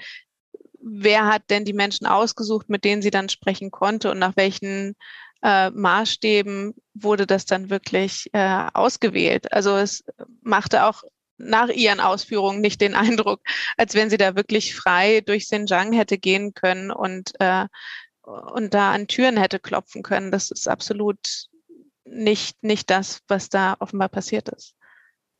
wer 0.81 1.27
hat 1.27 1.43
denn 1.49 1.65
die 1.65 1.73
Menschen 1.73 2.07
ausgesucht, 2.07 2.69
mit 2.69 2.83
denen 2.83 3.01
sie 3.01 3.11
dann 3.11 3.29
sprechen 3.29 3.71
konnte 3.71 4.11
und 4.11 4.19
nach 4.19 4.35
welchen 4.35 4.95
äh, 5.41 5.69
Maßstäben 5.69 6.73
wurde 6.93 7.27
das 7.27 7.45
dann 7.45 7.69
wirklich 7.69 8.29
äh, 8.33 8.67
ausgewählt. 8.73 9.51
Also 9.53 9.75
es 9.77 10.03
machte 10.41 10.85
auch 10.85 11.03
nach 11.39 11.69
ihren 11.69 11.99
Ausführungen 11.99 12.61
nicht 12.61 12.81
den 12.81 12.95
Eindruck, 12.95 13.41
als 13.77 13.95
wenn 13.95 14.09
sie 14.09 14.17
da 14.17 14.35
wirklich 14.35 14.75
frei 14.75 15.21
durch 15.21 15.45
Xinjiang 15.45 15.93
hätte 15.93 16.17
gehen 16.17 16.53
können 16.53 16.91
und, 16.91 17.31
äh, 17.39 17.65
und 18.21 18.73
da 18.73 18.91
an 18.91 19.07
Türen 19.07 19.37
hätte 19.37 19.59
klopfen 19.59 20.03
können. 20.03 20.31
Das 20.31 20.51
ist 20.51 20.67
absolut 20.67 21.47
nicht, 22.05 22.61
nicht 22.63 22.89
das, 22.89 23.21
was 23.27 23.49
da 23.49 23.75
offenbar 23.79 24.09
passiert 24.09 24.49
ist. 24.49 24.75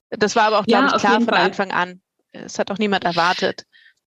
Das 0.09 0.35
war 0.35 0.43
aber 0.43 0.59
auch, 0.59 0.65
glaube 0.65 0.87
ja, 0.87 0.95
ich, 0.95 1.01
klar 1.01 1.15
von 1.15 1.25
Fall. 1.25 1.45
Anfang 1.45 1.71
an. 1.71 2.01
Es 2.31 2.57
hat 2.57 2.71
auch 2.71 2.77
niemand 2.77 3.03
erwartet. 3.03 3.65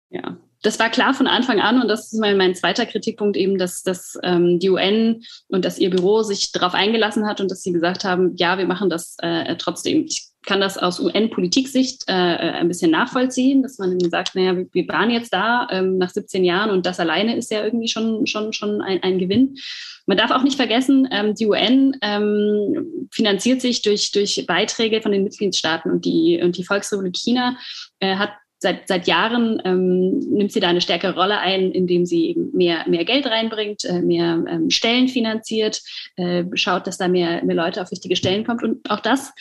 Ja, 0.10 0.38
das 0.62 0.78
war 0.80 0.90
klar 0.90 1.14
von 1.14 1.28
Anfang 1.28 1.60
an 1.60 1.82
und 1.82 1.88
das 1.88 2.12
ist 2.12 2.20
mein, 2.20 2.38
mein 2.38 2.56
zweiter 2.56 2.86
Kritikpunkt 2.86 3.38
eben, 3.38 3.58
dass, 3.58 3.84
dass 3.84 4.18
ähm, 4.24 4.60
die 4.60 4.70
UN 4.70 5.24
und 5.48 5.64
dass 5.64 5.78
ihr 5.80 5.90
Büro 5.90 6.22
sich 6.24 6.52
darauf 6.52 6.74
eingelassen 6.74 7.28
hat 7.28 7.40
und 7.40 7.50
dass 7.50 7.62
sie 7.62 7.72
gesagt 7.72 8.04
haben, 8.04 8.36
ja, 8.36 8.58
wir 8.58 8.66
machen 8.66 8.90
das 8.90 9.16
äh, 9.20 9.56
trotzdem. 9.56 10.06
Ich 10.06 10.29
kann 10.46 10.62
das 10.62 10.78
aus 10.78 11.00
UN-Politiksicht 11.00 12.06
äh, 12.08 12.14
ein 12.14 12.68
bisschen 12.68 12.92
nachvollziehen, 12.92 13.62
dass 13.62 13.78
man 13.78 14.00
sagt, 14.00 14.36
naja, 14.36 14.56
wir, 14.56 14.68
wir 14.72 14.88
waren 14.88 15.10
jetzt 15.10 15.34
da 15.34 15.68
ähm, 15.70 15.98
nach 15.98 16.10
17 16.10 16.46
Jahren 16.46 16.70
und 16.70 16.86
das 16.86 17.00
alleine 17.00 17.36
ist 17.36 17.52
ja 17.52 17.64
irgendwie 17.64 17.90
schon, 17.90 18.26
schon, 18.26 18.54
schon 18.54 18.82
ein, 18.82 19.04
ein 19.04 19.20
Gewinn. 19.20 19.58
Man 20.06 20.18
darf 20.18 20.32
auch 20.32 20.44
nicht 20.44 20.56
vergessen, 20.56 21.08
ähm, 21.12 21.36
die 21.36 21.46
UN 21.46 21.96
ähm, 22.02 23.10
finanziert 23.12 23.62
sich 23.62 23.82
durch, 23.82 24.12
durch 24.12 24.46
Beiträge 24.48 25.02
von 25.02 25.12
den 25.12 25.24
Mitgliedstaaten 25.24 25.92
und 25.92 26.06
die, 26.06 26.40
und 26.42 26.58
die 26.58 26.64
Volksrepublik 26.64 27.18
China 27.18 27.58
äh, 28.00 28.16
hat 28.16 28.32
seit, 28.60 28.88
seit 28.88 29.08
Jahren 29.08 29.62
ähm, 29.64 30.20
nimmt 30.20 30.52
sie 30.52 30.60
da 30.60 30.68
eine 30.68 30.82
stärkere 30.82 31.16
Rolle 31.16 31.40
ein, 31.40 31.72
indem 31.72 32.06
sie 32.06 32.30
eben 32.30 32.52
mehr, 32.56 32.88
mehr 32.88 33.06
Geld 33.06 33.26
reinbringt, 33.26 33.86
äh, 33.86 34.02
mehr 34.02 34.44
ähm, 34.48 34.70
Stellen 34.70 35.08
finanziert, 35.08 35.82
äh, 36.18 36.44
schaut, 36.54 36.86
dass 36.86 36.98
da 36.98 37.08
mehr, 37.08 37.44
mehr 37.46 37.56
Leute 37.56 37.82
auf 37.82 37.92
wichtige 37.92 38.18
Stellen 38.18 38.46
kommt. 38.46 38.62
Und 38.62 38.90
auch 38.92 39.00
das, 39.00 39.34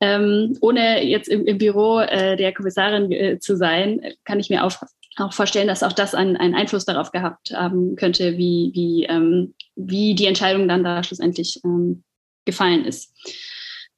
ähm, 0.00 0.56
ohne 0.60 1.02
jetzt 1.04 1.28
im, 1.28 1.46
im 1.46 1.56
Büro 1.56 2.00
äh, 2.00 2.36
der 2.36 2.52
Kommissarin 2.52 3.10
äh, 3.10 3.38
zu 3.38 3.56
sein, 3.56 4.00
kann 4.24 4.40
ich 4.40 4.50
mir 4.50 4.62
auch, 4.62 4.76
auch 5.16 5.32
vorstellen, 5.32 5.68
dass 5.68 5.82
auch 5.82 5.94
das 5.94 6.14
einen, 6.14 6.36
einen 6.36 6.54
Einfluss 6.54 6.84
darauf 6.84 7.12
gehabt 7.12 7.52
haben 7.52 7.96
könnte, 7.96 8.36
wie, 8.36 8.70
wie, 8.74 9.04
ähm, 9.04 9.54
wie 9.74 10.14
die 10.14 10.26
Entscheidung 10.26 10.68
dann 10.68 10.84
da 10.84 11.02
schlussendlich 11.02 11.60
ähm, 11.64 12.04
gefallen 12.44 12.84
ist. 12.84 13.14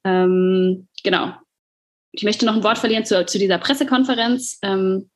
Ähm, 0.05 0.87
genau 1.03 1.33
ich 2.12 2.23
möchte 2.25 2.47
noch 2.47 2.55
ein 2.55 2.64
Wort 2.64 2.79
verlieren 2.79 3.05
zu, 3.05 3.25
zu 3.27 3.38
dieser 3.38 3.59
Pressekonferenz. 3.59 4.59
Ähm, 4.62 5.11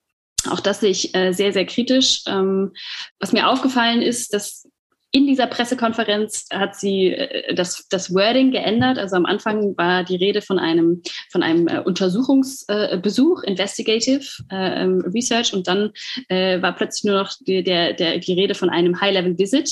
auch 0.51 0.61
das 0.61 0.81
sehe 0.81 0.91
ich 0.91 1.15
äh, 1.15 1.33
sehr, 1.33 1.53
sehr 1.53 1.67
kritisch. 1.67 2.23
Ähm, 2.27 2.73
was 3.19 3.33
mir 3.33 3.49
aufgefallen 3.49 4.03
ist, 4.03 4.35
dass 4.35 4.69
in 5.15 5.27
dieser 5.27 5.47
Pressekonferenz 5.47 6.47
hat 6.53 6.75
sie 6.75 7.13
äh, 7.13 7.55
das, 7.55 7.87
das 7.89 8.15
Wording 8.15 8.51
geändert. 8.51 8.99
Also 8.99 9.17
am 9.17 9.27
Anfang 9.27 9.77
war 9.77 10.05
die 10.05 10.17
Rede 10.17 10.41
von 10.41 10.59
einem, 10.59 11.03
von 11.31 11.43
einem 11.43 11.69
äh, 11.69 11.81
Untersuchungsbesuch, 11.81 13.45
äh, 13.45 13.51
Investigative 13.51 14.25
äh, 14.51 14.83
ähm, 14.83 15.01
Research, 15.15 15.53
und 15.53 15.69
dann 15.69 15.93
äh, 16.29 16.61
war 16.63 16.75
plötzlich 16.75 17.05
nur 17.05 17.23
noch 17.23 17.33
die, 17.47 17.63
der, 17.63 17.93
der, 17.93 18.19
die 18.19 18.33
Rede 18.33 18.55
von 18.55 18.71
einem 18.71 19.01
High-Level-Visit. 19.01 19.71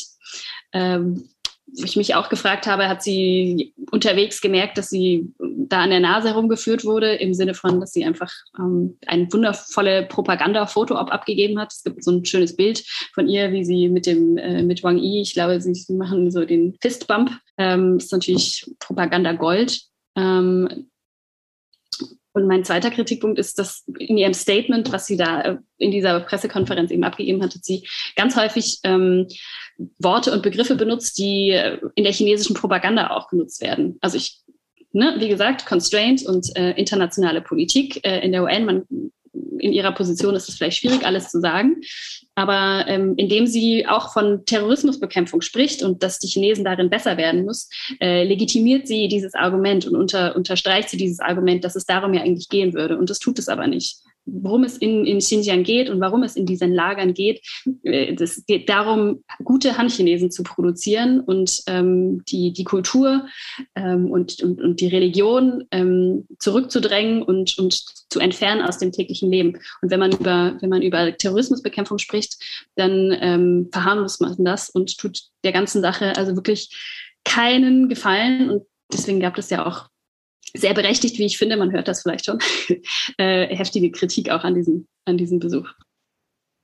Ähm, 0.73 1.31
ich 1.77 1.97
mich 1.97 2.15
auch 2.15 2.29
gefragt 2.29 2.67
habe, 2.67 2.89
hat 2.89 3.03
sie 3.03 3.75
unterwegs 3.91 4.41
gemerkt, 4.41 4.79
dass 4.79 4.91
sie 4.91 5.33
da 5.39 5.83
an 5.83 5.91
der 5.91 6.01
Nase 6.01 6.29
herumgeführt 6.29 6.85
wurde, 6.85 7.15
im 7.15 7.35
Sinne 7.35 7.55
von, 7.55 7.81
dass 7.81 7.93
sie 7.93 8.05
einfach 8.05 8.33
ähm, 8.59 8.99
ein 9.07 9.33
wundervolle 9.33 10.07
Propagandafoto 10.07 10.95
ab 10.97 11.13
abgegeben 11.13 11.59
hat. 11.59 11.73
Es 11.73 11.83
gibt 11.83 12.03
so 12.03 12.11
ein 12.11 12.25
schönes 12.25 12.57
Bild 12.57 12.85
von 13.15 13.29
ihr, 13.29 13.53
wie 13.53 13.65
sie 13.65 13.89
mit 13.89 14.07
dem 14.07 14.37
äh, 14.37 14.63
mit 14.63 14.83
Wang 14.83 14.99
Yi, 14.99 15.23
ich 15.23 15.35
glaube, 15.35 15.61
sie 15.61 15.93
machen 15.93 16.31
so 16.31 16.45
den 16.45 16.77
Fistbump. 16.81 17.31
Ähm, 17.59 17.97
ist 17.99 18.13
natürlich 18.13 18.67
Propaganda 18.79 19.33
Gold. 19.33 19.81
Ähm, 20.17 20.90
und 22.33 22.47
mein 22.47 22.65
zweiter 22.65 22.91
Kritikpunkt 22.91 23.39
ist, 23.39 23.59
dass 23.59 23.85
in 23.99 24.17
ihrem 24.17 24.35
Statement, 24.35 24.93
was 24.93 25.07
sie 25.07 25.17
da 25.17 25.41
äh, 25.43 25.57
in 25.79 25.91
dieser 25.91 26.21
Pressekonferenz 26.21 26.91
eben 26.91 27.05
abgegeben 27.05 27.43
hat, 27.43 27.55
hat 27.55 27.65
sie 27.65 27.87
ganz 28.15 28.37
häufig 28.37 28.79
ähm, 28.85 29.27
Worte 29.99 30.33
und 30.33 30.43
Begriffe 30.43 30.77
benutzt, 30.77 31.19
die 31.19 31.51
äh, 31.51 31.79
in 31.95 32.05
der 32.05 32.13
chinesischen 32.13 32.55
Propaganda 32.55 33.11
auch 33.11 33.29
genutzt 33.29 33.61
werden. 33.63 33.99
Also 34.01 34.17
ich, 34.17 34.39
ne, 34.93 35.17
wie 35.19 35.29
gesagt, 35.29 35.67
Constraint 35.67 36.25
und 36.25 36.57
äh, 36.57 36.73
internationale 36.73 37.41
Politik 37.41 38.07
äh, 38.07 38.21
in 38.21 38.33
der 38.33 38.45
UN, 38.45 38.65
man 38.65 38.87
in 39.59 39.73
ihrer 39.73 39.93
Position 39.93 40.35
ist 40.35 40.49
es 40.49 40.57
vielleicht 40.57 40.79
schwierig, 40.79 41.05
alles 41.05 41.31
zu 41.31 41.41
sagen. 41.41 41.81
Aber 42.41 42.87
ähm, 42.89 43.17
indem 43.19 43.47
sie 43.47 43.87
auch 43.87 44.15
von 44.15 44.47
Terrorismusbekämpfung 44.47 45.43
spricht 45.43 45.83
und 45.83 46.03
dass 46.03 46.19
die 46.19 46.27
Chinesen 46.27 46.65
darin 46.65 46.89
besser 46.89 47.19
werden 47.19 47.45
muss, 47.45 47.69
äh, 48.01 48.25
legitimiert 48.25 48.89
sie 48.89 49.09
dieses 49.09 49.35
Argument 49.35 49.85
und 49.85 49.95
unter, 49.95 50.35
unterstreicht 50.35 50.89
sie 50.89 50.97
dieses 50.97 51.21
Argument, 51.21 51.65
dass 51.65 51.77
es 51.77 51.85
darum 51.85 52.15
ja 52.15 52.23
eigentlich 52.23 52.49
gehen 52.49 52.73
würde. 52.73 52.97
Und 52.97 53.11
das 53.11 53.19
tut 53.19 53.39
es 53.39 53.51
aber 53.51 53.67
nicht 53.67 53.99
worum 54.27 54.65
es 54.65 54.77
in, 54.79 55.07
in 55.07 55.19
Xinjiang 55.19 55.63
geht 55.63 55.89
und 55.89 56.01
warum 56.01 56.23
es 56.23 56.37
in 56.37 56.47
diesen 56.47 56.73
Lagern 56.73 57.15
geht. 57.15 57.41
Es 57.83 58.39
äh, 58.39 58.43
geht 58.47 58.69
darum, 58.69 59.25
gute 59.45 59.77
Han-Chinesen 59.77 60.31
zu 60.31 60.43
produzieren 60.43 61.21
und 61.21 61.63
ähm, 61.67 62.23
die, 62.27 62.53
die 62.53 62.65
Kultur 62.65 63.27
ähm, 63.75 64.11
und, 64.11 64.43
und, 64.43 64.61
und 64.61 64.81
die 64.81 64.89
Religion 64.89 65.65
ähm, 65.71 66.27
zurückzudrängen 66.39 67.23
und, 67.23 67.59
und 67.59 67.73
zu 68.11 68.21
entfernen 68.21 68.63
aus 68.63 68.79
dem 68.79 68.93
täglichen 68.93 69.31
Leben. 69.31 69.59
Und 69.83 69.91
wenn 69.91 70.01
man 70.01 70.13
über, 70.13 70.57
wenn 70.61 70.71
man 70.71 70.83
über 70.83 71.17
Terrorismusbekämpfung 71.17 71.99
spricht, 71.99 72.37
dann 72.77 73.17
ähm, 73.21 73.69
verharmlost 73.73 74.21
man 74.21 74.37
das 74.45 74.71
und 74.71 74.97
tut 74.99 75.21
der 75.45 75.53
ganzen 75.53 75.81
Sache 75.81 76.17
also 76.17 76.37
wirklich 76.37 76.77
keinen 77.25 77.89
Gefallen. 77.89 78.51
Und 78.51 78.65
deswegen 78.93 79.21
gab 79.21 79.39
es 79.39 79.51
ja 79.51 79.67
auch 79.67 79.89
sehr 80.55 80.75
berechtigt, 80.75 81.19
wie 81.19 81.27
ich 81.27 81.39
finde, 81.39 81.57
man 81.57 81.73
hört 81.73 81.89
das 81.89 82.03
vielleicht 82.03 82.27
schon, 82.27 82.39
äh, 83.19 83.55
heftige 83.55 83.91
Kritik 83.91 84.31
auch 84.31 84.45
an 84.45 84.55
diesem, 84.55 84.87
an 85.05 85.17
diesem 85.17 85.39
Besuch. 85.39 85.69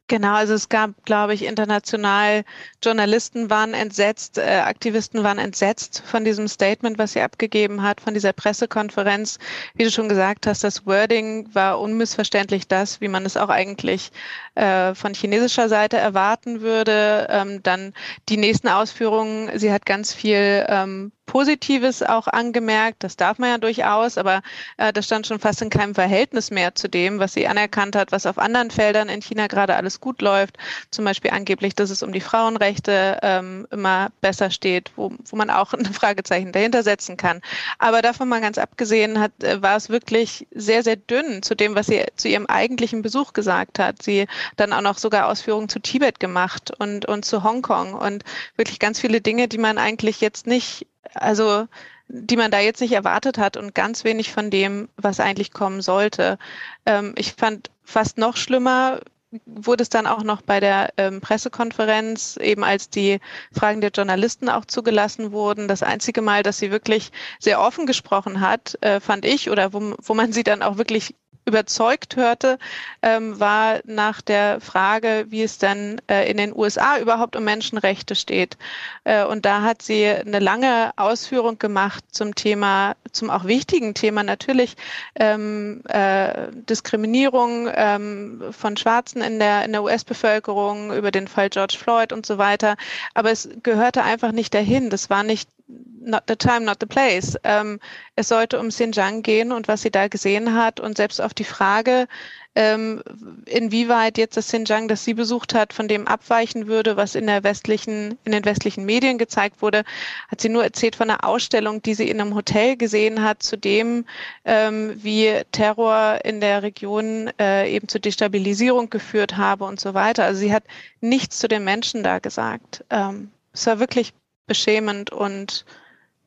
Genau, 0.08 0.34
also 0.34 0.54
es 0.54 0.68
gab, 0.68 1.04
glaube 1.04 1.34
ich, 1.34 1.44
international 1.44 2.44
Journalisten 2.80 3.50
waren 3.50 3.74
entsetzt, 3.74 4.38
äh, 4.38 4.60
Aktivisten 4.64 5.24
waren 5.24 5.38
entsetzt 5.38 6.00
von 6.06 6.24
diesem 6.24 6.46
Statement, 6.46 6.96
was 6.96 7.14
sie 7.14 7.22
abgegeben 7.22 7.82
hat, 7.82 8.00
von 8.00 8.14
dieser 8.14 8.32
Pressekonferenz. 8.32 9.40
Wie 9.74 9.82
du 9.82 9.90
schon 9.90 10.08
gesagt 10.08 10.46
hast, 10.46 10.62
das 10.62 10.86
Wording 10.86 11.52
war 11.54 11.80
unmissverständlich 11.80 12.68
das, 12.68 13.00
wie 13.00 13.08
man 13.08 13.26
es 13.26 13.36
auch 13.36 13.48
eigentlich 13.48 14.12
äh, 14.54 14.94
von 14.94 15.12
chinesischer 15.12 15.68
Seite 15.68 15.96
erwarten 15.96 16.60
würde. 16.60 17.26
Ähm, 17.28 17.64
dann 17.64 17.92
die 18.28 18.36
nächsten 18.36 18.68
Ausführungen, 18.68 19.58
sie 19.58 19.72
hat 19.72 19.86
ganz 19.86 20.14
viel 20.14 20.64
ähm, 20.68 21.10
Positives 21.26 22.02
auch 22.02 22.28
angemerkt, 22.28 23.02
das 23.04 23.16
darf 23.16 23.38
man 23.38 23.50
ja 23.50 23.58
durchaus, 23.58 24.16
aber 24.16 24.42
äh, 24.76 24.92
das 24.92 25.06
stand 25.06 25.26
schon 25.26 25.40
fast 25.40 25.60
in 25.60 25.70
keinem 25.70 25.94
Verhältnis 25.94 26.50
mehr 26.50 26.74
zu 26.74 26.88
dem, 26.88 27.18
was 27.18 27.34
sie 27.34 27.46
anerkannt 27.46 27.96
hat, 27.96 28.12
was 28.12 28.26
auf 28.26 28.38
anderen 28.38 28.70
Feldern 28.70 29.08
in 29.08 29.20
China 29.20 29.48
gerade 29.48 29.76
alles 29.76 30.00
gut 30.00 30.22
läuft. 30.22 30.56
Zum 30.90 31.04
Beispiel 31.04 31.32
angeblich, 31.32 31.74
dass 31.74 31.90
es 31.90 32.02
um 32.02 32.12
die 32.12 32.20
Frauenrechte 32.20 33.18
ähm, 33.22 33.66
immer 33.70 34.10
besser 34.20 34.50
steht, 34.50 34.92
wo, 34.96 35.12
wo 35.28 35.36
man 35.36 35.50
auch 35.50 35.74
ein 35.74 35.84
Fragezeichen 35.84 36.52
dahinter 36.52 36.82
setzen 36.82 37.16
kann. 37.16 37.40
Aber 37.78 38.02
davon 38.02 38.28
mal 38.28 38.40
ganz 38.40 38.56
abgesehen 38.56 39.18
hat, 39.18 39.32
äh, 39.42 39.60
war 39.60 39.76
es 39.76 39.90
wirklich 39.90 40.46
sehr, 40.52 40.82
sehr 40.82 40.96
dünn 40.96 41.42
zu 41.42 41.54
dem, 41.54 41.74
was 41.74 41.86
sie 41.86 42.04
zu 42.16 42.28
ihrem 42.28 42.46
eigentlichen 42.46 43.02
Besuch 43.02 43.32
gesagt 43.32 43.78
hat. 43.78 44.02
Sie 44.02 44.26
dann 44.56 44.72
auch 44.72 44.80
noch 44.80 44.98
sogar 44.98 45.28
Ausführungen 45.28 45.68
zu 45.68 45.80
Tibet 45.80 46.20
gemacht 46.20 46.72
und, 46.78 47.04
und 47.06 47.24
zu 47.24 47.42
Hongkong 47.42 47.94
und 47.94 48.24
wirklich 48.56 48.78
ganz 48.78 49.00
viele 49.00 49.20
Dinge, 49.20 49.48
die 49.48 49.58
man 49.58 49.78
eigentlich 49.78 50.20
jetzt 50.20 50.46
nicht 50.46 50.86
also 51.14 51.66
die 52.08 52.36
man 52.36 52.50
da 52.50 52.60
jetzt 52.60 52.80
nicht 52.80 52.92
erwartet 52.92 53.38
hat 53.38 53.56
und 53.56 53.74
ganz 53.74 54.04
wenig 54.04 54.32
von 54.32 54.50
dem, 54.50 54.88
was 54.96 55.20
eigentlich 55.20 55.52
kommen 55.52 55.82
sollte. 55.82 56.38
Ähm, 56.84 57.14
ich 57.16 57.32
fand 57.32 57.70
fast 57.82 58.16
noch 58.18 58.36
schlimmer, 58.36 59.00
wurde 59.44 59.82
es 59.82 59.88
dann 59.88 60.06
auch 60.06 60.22
noch 60.22 60.40
bei 60.40 60.60
der 60.60 60.92
ähm, 60.96 61.20
Pressekonferenz, 61.20 62.36
eben 62.36 62.62
als 62.62 62.90
die 62.90 63.18
Fragen 63.52 63.80
der 63.80 63.90
Journalisten 63.90 64.48
auch 64.48 64.64
zugelassen 64.64 65.32
wurden. 65.32 65.68
Das 65.68 65.82
einzige 65.82 66.22
Mal, 66.22 66.42
dass 66.42 66.58
sie 66.58 66.70
wirklich 66.70 67.10
sehr 67.40 67.60
offen 67.60 67.86
gesprochen 67.86 68.40
hat, 68.40 68.78
äh, 68.82 69.00
fand 69.00 69.24
ich, 69.24 69.50
oder 69.50 69.72
wo, 69.72 69.94
wo 70.00 70.14
man 70.14 70.32
sie 70.32 70.44
dann 70.44 70.62
auch 70.62 70.78
wirklich 70.78 71.14
überzeugt 71.46 72.16
hörte, 72.16 72.58
ähm, 73.02 73.38
war 73.38 73.80
nach 73.84 74.20
der 74.20 74.60
Frage, 74.60 75.26
wie 75.28 75.42
es 75.42 75.58
dann 75.58 76.00
äh, 76.10 76.28
in 76.28 76.36
den 76.36 76.54
USA 76.54 76.98
überhaupt 76.98 77.36
um 77.36 77.44
Menschenrechte 77.44 78.16
steht. 78.16 78.58
Äh, 79.04 79.24
und 79.24 79.46
da 79.46 79.62
hat 79.62 79.80
sie 79.80 80.06
eine 80.06 80.40
lange 80.40 80.90
Ausführung 80.96 81.58
gemacht 81.58 82.04
zum 82.10 82.34
Thema, 82.34 82.96
zum 83.12 83.30
auch 83.30 83.44
wichtigen 83.44 83.94
Thema 83.94 84.24
natürlich 84.24 84.76
ähm, 85.14 85.82
äh, 85.88 86.48
Diskriminierung 86.52 87.68
ähm, 87.72 88.42
von 88.50 88.76
Schwarzen 88.76 89.22
in 89.22 89.38
der, 89.38 89.64
in 89.64 89.72
der 89.72 89.84
US-Bevölkerung 89.84 90.92
über 90.92 91.12
den 91.12 91.28
Fall 91.28 91.48
George 91.48 91.76
Floyd 91.78 92.12
und 92.12 92.26
so 92.26 92.38
weiter. 92.38 92.76
Aber 93.14 93.30
es 93.30 93.48
gehörte 93.62 94.02
einfach 94.02 94.32
nicht 94.32 94.52
dahin. 94.52 94.90
Das 94.90 95.10
war 95.10 95.22
nicht 95.22 95.48
not 95.68 96.24
the 96.28 96.36
time, 96.36 96.64
not 96.64 96.78
the 96.80 96.86
place. 96.86 97.36
Ähm, 97.42 97.80
es 98.14 98.28
sollte 98.28 98.58
um 98.58 98.68
Xinjiang 98.68 99.22
gehen 99.22 99.52
und 99.52 99.68
was 99.68 99.82
sie 99.82 99.90
da 99.90 100.08
gesehen 100.08 100.54
hat 100.54 100.80
und 100.80 100.96
selbst 100.96 101.20
auf 101.20 101.34
die 101.34 101.44
Frage, 101.44 102.06
ähm, 102.54 103.02
inwieweit 103.44 104.16
jetzt 104.16 104.36
das 104.36 104.46
Xinjiang, 104.46 104.88
das 104.88 105.04
sie 105.04 105.12
besucht 105.12 105.54
hat, 105.54 105.72
von 105.72 105.88
dem 105.88 106.06
abweichen 106.06 106.68
würde, 106.68 106.96
was 106.96 107.14
in 107.14 107.26
der 107.26 107.44
westlichen, 107.44 108.16
in 108.24 108.32
den 108.32 108.44
westlichen 108.44 108.86
Medien 108.86 109.18
gezeigt 109.18 109.60
wurde, 109.60 109.84
hat 110.28 110.40
sie 110.40 110.48
nur 110.48 110.64
erzählt 110.64 110.96
von 110.96 111.10
einer 111.10 111.24
Ausstellung, 111.24 111.82
die 111.82 111.94
sie 111.94 112.08
in 112.08 112.20
einem 112.20 112.34
Hotel 112.34 112.76
gesehen 112.76 113.22
hat, 113.22 113.42
zu 113.42 113.58
dem, 113.58 114.06
ähm, 114.44 114.94
wie 115.02 115.42
Terror 115.52 116.20
in 116.24 116.40
der 116.40 116.62
Region 116.62 117.30
äh, 117.38 117.70
eben 117.70 117.88
zur 117.88 118.00
Destabilisierung 118.00 118.88
geführt 118.88 119.36
habe 119.36 119.64
und 119.64 119.78
so 119.78 119.92
weiter. 119.92 120.24
Also 120.24 120.40
sie 120.40 120.54
hat 120.54 120.64
nichts 121.00 121.38
zu 121.38 121.48
den 121.48 121.64
Menschen 121.64 122.02
da 122.02 122.20
gesagt. 122.20 122.84
Ähm, 122.88 123.32
es 123.52 123.66
war 123.66 123.80
wirklich 123.80 124.14
beschämend 124.46 125.10
und 125.10 125.64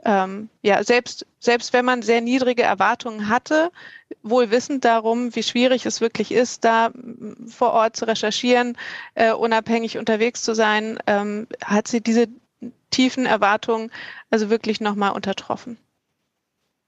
ähm, 0.06 0.50
ja, 0.62 0.82
selbst, 0.84 1.26
selbst 1.40 1.74
wenn 1.74 1.84
man 1.84 2.02
sehr 2.02 2.22
niedrige 2.22 2.64
Erwartungen 2.64 3.28
hatte, 3.28 3.70
wohl 4.24 4.50
wissend 4.50 4.86
darum, 4.86 5.36
wie 5.36 5.44
schwierig 5.44 5.86
es 5.86 6.00
wirklich 6.00 6.32
ist, 6.32 6.64
da 6.64 6.92
vor 7.48 7.74
Ort 7.74 7.98
zu 7.98 8.08
recherchieren, 8.08 8.78
äh, 9.16 9.34
unabhängig 9.34 9.98
unterwegs 9.98 10.42
zu 10.42 10.56
sein, 10.56 11.00
ähm, 11.06 11.48
hat 11.64 11.88
sie 11.88 12.02
diese 12.02 12.28
tiefen 12.92 13.26
Erwartungen 13.26 13.92
also 14.30 14.50
wirklich 14.50 14.80
nochmal 14.80 15.12
untertroffen. 15.12 15.78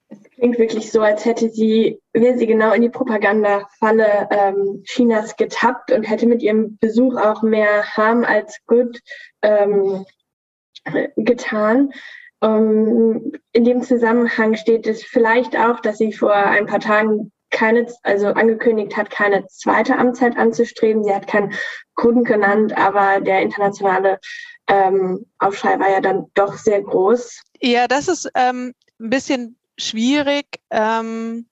Es 0.09 0.23
klingt 0.31 0.59
wirklich 0.59 0.91
so, 0.91 1.01
als 1.01 1.23
hätte 1.23 1.49
sie, 1.49 1.99
wäre 2.11 2.37
sie 2.37 2.47
genau 2.47 2.73
in 2.73 2.81
die 2.81 2.89
Propagandafalle 2.89 4.27
ähm, 4.29 4.83
Chinas 4.83 5.37
getappt 5.37 5.91
und 5.91 6.03
hätte 6.03 6.27
mit 6.27 6.41
ihrem 6.41 6.77
Besuch 6.77 7.15
auch 7.15 7.43
mehr 7.43 7.95
Harm 7.95 8.25
als 8.25 8.57
Good 8.67 8.99
ähm, 9.41 10.05
getan. 11.15 11.91
Um, 12.43 12.49
ähm, 12.49 13.31
in 13.51 13.65
dem 13.65 13.83
Zusammenhang 13.83 14.55
steht 14.55 14.87
es 14.87 15.03
vielleicht 15.03 15.55
auch, 15.55 15.79
dass 15.79 15.99
sie 15.99 16.11
vor 16.11 16.33
ein 16.33 16.65
paar 16.65 16.79
Tagen 16.79 17.31
keine, 17.51 17.85
also 18.01 18.27
angekündigt 18.27 18.97
hat, 18.97 19.11
keine 19.11 19.45
zweite 19.47 19.97
Amtszeit 19.97 20.37
anzustreben. 20.37 21.03
Sie 21.03 21.13
hat 21.13 21.27
keinen 21.27 21.53
Grund 21.95 22.25
genannt, 22.25 22.75
aber 22.75 23.21
der 23.21 23.41
internationale 23.41 24.19
ähm, 24.67 25.25
Aufschrei 25.37 25.77
war 25.79 25.91
ja 25.91 26.01
dann 26.01 26.27
doch 26.33 26.57
sehr 26.57 26.81
groß. 26.81 27.41
Ja, 27.59 27.87
das 27.87 28.07
ist 28.07 28.29
ähm, 28.35 28.73
ein 28.99 29.09
bisschen 29.09 29.57
schwierig. 29.77 30.45
Ähm, 30.71 31.47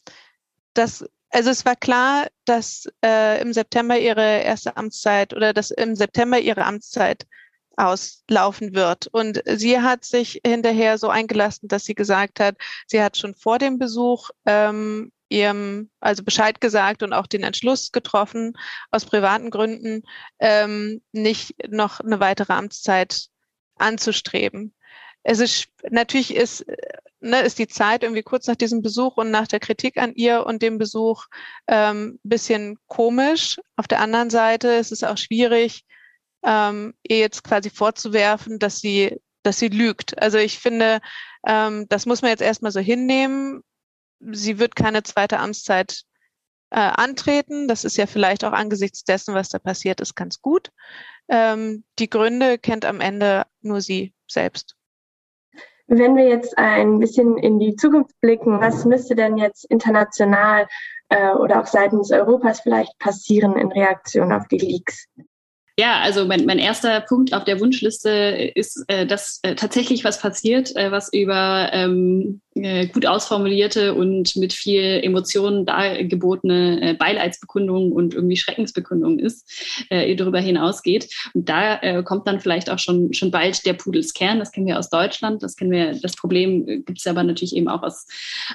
das, 0.73 1.05
also 1.29 1.49
es 1.49 1.65
war 1.65 1.75
klar, 1.75 2.27
dass 2.45 2.87
äh, 3.05 3.41
im 3.41 3.53
September 3.53 3.97
ihre 3.97 4.41
erste 4.41 4.77
Amtszeit 4.77 5.35
oder 5.35 5.53
dass 5.53 5.71
im 5.71 5.95
September 5.95 6.39
ihre 6.39 6.65
Amtszeit 6.65 7.27
auslaufen 7.79 8.75
wird. 8.75 9.07
Und 9.07 9.41
sie 9.45 9.79
hat 9.79 10.05
sich 10.05 10.41
hinterher 10.45 10.97
so 10.97 11.09
eingelassen, 11.09 11.67
dass 11.67 11.85
sie 11.85 11.95
gesagt 11.95 12.39
hat, 12.39 12.55
sie 12.87 13.01
hat 13.01 13.17
schon 13.17 13.35
vor 13.35 13.57
dem 13.57 13.79
Besuch 13.79 14.29
ähm, 14.45 15.11
ihrem, 15.29 15.89
also 15.99 16.23
Bescheid 16.23 16.59
gesagt 16.59 17.03
und 17.03 17.13
auch 17.13 17.27
den 17.27 17.43
Entschluss 17.43 17.91
getroffen, 17.91 18.53
aus 18.91 19.05
privaten 19.05 19.49
Gründen 19.49 20.03
ähm, 20.39 21.01
nicht 21.11 21.55
noch 21.69 21.99
eine 21.99 22.19
weitere 22.19 22.53
Amtszeit 22.53 23.27
anzustreben. 23.75 24.73
Es 25.23 25.39
ist 25.39 25.67
natürlich 25.89 26.35
ist 26.35 26.65
ne, 27.21 27.41
ist 27.41 27.59
die 27.59 27.67
Zeit 27.67 28.03
irgendwie 28.03 28.23
kurz 28.23 28.47
nach 28.47 28.55
diesem 28.55 28.81
Besuch 28.81 29.17
und 29.17 29.31
nach 29.31 29.47
der 29.47 29.59
Kritik 29.59 29.97
an 29.97 30.13
ihr 30.13 30.45
und 30.45 30.61
dem 30.61 30.77
Besuch 30.77 31.25
ähm, 31.67 32.19
bisschen 32.23 32.77
komisch. 32.87 33.59
Auf 33.75 33.87
der 33.87 34.01
anderen 34.01 34.29
Seite 34.29 34.69
ist 34.69 34.91
es 34.91 35.03
auch 35.03 35.17
schwierig, 35.17 35.85
ähm, 36.43 36.93
ihr 37.03 37.19
jetzt 37.19 37.43
quasi 37.43 37.69
vorzuwerfen, 37.69 38.59
dass 38.59 38.79
sie, 38.79 39.19
dass 39.43 39.59
sie 39.59 39.67
lügt. 39.67 40.21
Also 40.21 40.37
ich 40.37 40.59
finde, 40.59 40.99
ähm, 41.45 41.87
das 41.89 42.05
muss 42.05 42.21
man 42.21 42.31
jetzt 42.31 42.41
erstmal 42.41 42.71
so 42.71 42.79
hinnehmen. 42.79 43.61
Sie 44.19 44.59
wird 44.59 44.75
keine 44.75 45.03
zweite 45.03 45.39
Amtszeit 45.39 46.03
äh, 46.71 46.79
antreten. 46.79 47.67
Das 47.67 47.83
ist 47.83 47.97
ja 47.97 48.05
vielleicht 48.05 48.43
auch 48.43 48.53
angesichts 48.53 49.03
dessen, 49.03 49.33
was 49.33 49.49
da 49.49 49.59
passiert 49.59 50.01
ist, 50.01 50.15
ganz 50.15 50.41
gut. 50.41 50.71
Ähm, 51.27 51.83
die 51.99 52.09
Gründe 52.09 52.57
kennt 52.57 52.85
am 52.85 53.01
Ende 53.01 53.45
nur 53.61 53.81
sie 53.81 54.13
selbst. 54.27 54.75
Wenn 55.87 56.15
wir 56.15 56.27
jetzt 56.27 56.55
ein 56.57 56.99
bisschen 56.99 57.37
in 57.39 57.59
die 57.59 57.75
Zukunft 57.75 58.13
blicken, 58.21 58.59
was 58.59 58.85
müsste 58.85 59.15
denn 59.15 59.37
jetzt 59.37 59.65
international 59.65 60.67
äh, 61.09 61.31
oder 61.31 61.61
auch 61.61 61.65
seitens 61.65 62.11
Europas 62.11 62.61
vielleicht 62.61 62.97
passieren 62.99 63.57
in 63.57 63.71
Reaktion 63.71 64.31
auf 64.31 64.47
die 64.47 64.59
Leaks? 64.59 65.07
Ja, 65.79 66.01
also 66.01 66.25
mein, 66.25 66.45
mein 66.45 66.59
erster 66.59 66.99
Punkt 66.99 67.33
auf 67.33 67.45
der 67.45 67.61
Wunschliste 67.61 68.51
ist, 68.53 68.83
äh, 68.89 69.05
dass 69.05 69.39
äh, 69.43 69.55
tatsächlich 69.55 70.03
was 70.03 70.19
passiert, 70.19 70.75
äh, 70.75 70.91
was 70.91 71.13
über 71.13 71.69
ähm, 71.71 72.41
äh, 72.63 72.87
gut 72.87 73.05
ausformulierte 73.05 73.93
und 73.93 74.35
mit 74.35 74.53
viel 74.53 74.99
Emotionen 75.03 75.65
dargebotene 75.65 76.81
äh, 76.81 76.93
Beileidsbekundungen 76.93 77.91
und 77.91 78.13
irgendwie 78.13 78.37
Schreckensbekundungen 78.37 79.19
ist, 79.19 79.85
äh, 79.89 80.15
darüber 80.15 80.39
hinausgeht. 80.39 81.09
Und 81.33 81.49
da 81.49 81.79
äh, 81.81 82.03
kommt 82.03 82.27
dann 82.27 82.39
vielleicht 82.39 82.69
auch 82.69 82.79
schon, 82.79 83.13
schon 83.13 83.31
bald 83.31 83.65
der 83.65 83.73
Pudelskern. 83.73 84.39
Das 84.39 84.51
kennen 84.51 84.67
wir 84.67 84.79
aus 84.79 84.89
Deutschland. 84.89 85.43
Das 85.43 85.55
kennen 85.55 85.71
wir, 85.71 85.99
das 86.01 86.15
Problem 86.15 86.67
äh, 86.67 86.77
gibt 86.79 86.99
es 86.99 87.07
aber 87.07 87.23
natürlich 87.23 87.55
eben 87.55 87.67
auch 87.67 87.83
aus, 87.83 88.07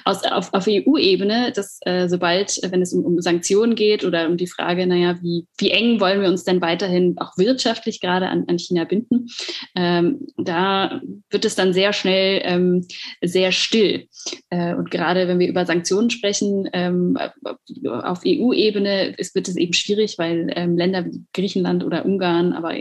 aus, 0.03 0.23
auf, 0.23 0.53
auf 0.53 0.67
EU-Ebene, 0.67 1.51
dass 1.55 1.79
äh, 1.85 2.07
sobald, 2.07 2.59
wenn 2.69 2.81
es 2.81 2.93
um, 2.93 3.03
um 3.05 3.21
Sanktionen 3.21 3.75
geht 3.75 4.03
oder 4.03 4.27
um 4.27 4.37
die 4.37 4.47
Frage, 4.47 4.87
naja, 4.87 5.17
wie, 5.21 5.45
wie 5.57 5.71
eng 5.71 5.99
wollen 5.99 6.21
wir 6.21 6.29
uns 6.29 6.43
denn 6.43 6.61
weiterhin 6.61 7.15
auch 7.17 7.37
wirtschaftlich 7.37 8.01
gerade 8.01 8.27
an, 8.27 8.45
an 8.47 8.59
China 8.59 8.83
binden, 8.83 9.27
ähm, 9.75 10.27
da 10.37 11.01
wird 11.29 11.45
es 11.45 11.55
dann 11.55 11.73
sehr 11.73 11.93
schnell 11.93 12.41
ähm, 12.43 12.85
sehr 13.21 13.51
still 13.51 13.94
äh, 14.49 14.73
und 14.75 14.91
gerade 14.91 15.27
wenn 15.27 15.39
wir 15.39 15.47
über 15.47 15.65
Sanktionen 15.65 16.09
sprechen, 16.09 16.69
ähm, 16.73 17.17
auf 17.83 18.21
EU-Ebene 18.25 19.15
wird 19.17 19.47
es 19.47 19.55
eben 19.55 19.73
schwierig, 19.73 20.17
weil 20.17 20.51
ähm, 20.55 20.77
Länder 20.77 21.05
wie 21.05 21.23
Griechenland 21.33 21.83
oder 21.83 22.05
Ungarn, 22.05 22.53
aber 22.53 22.73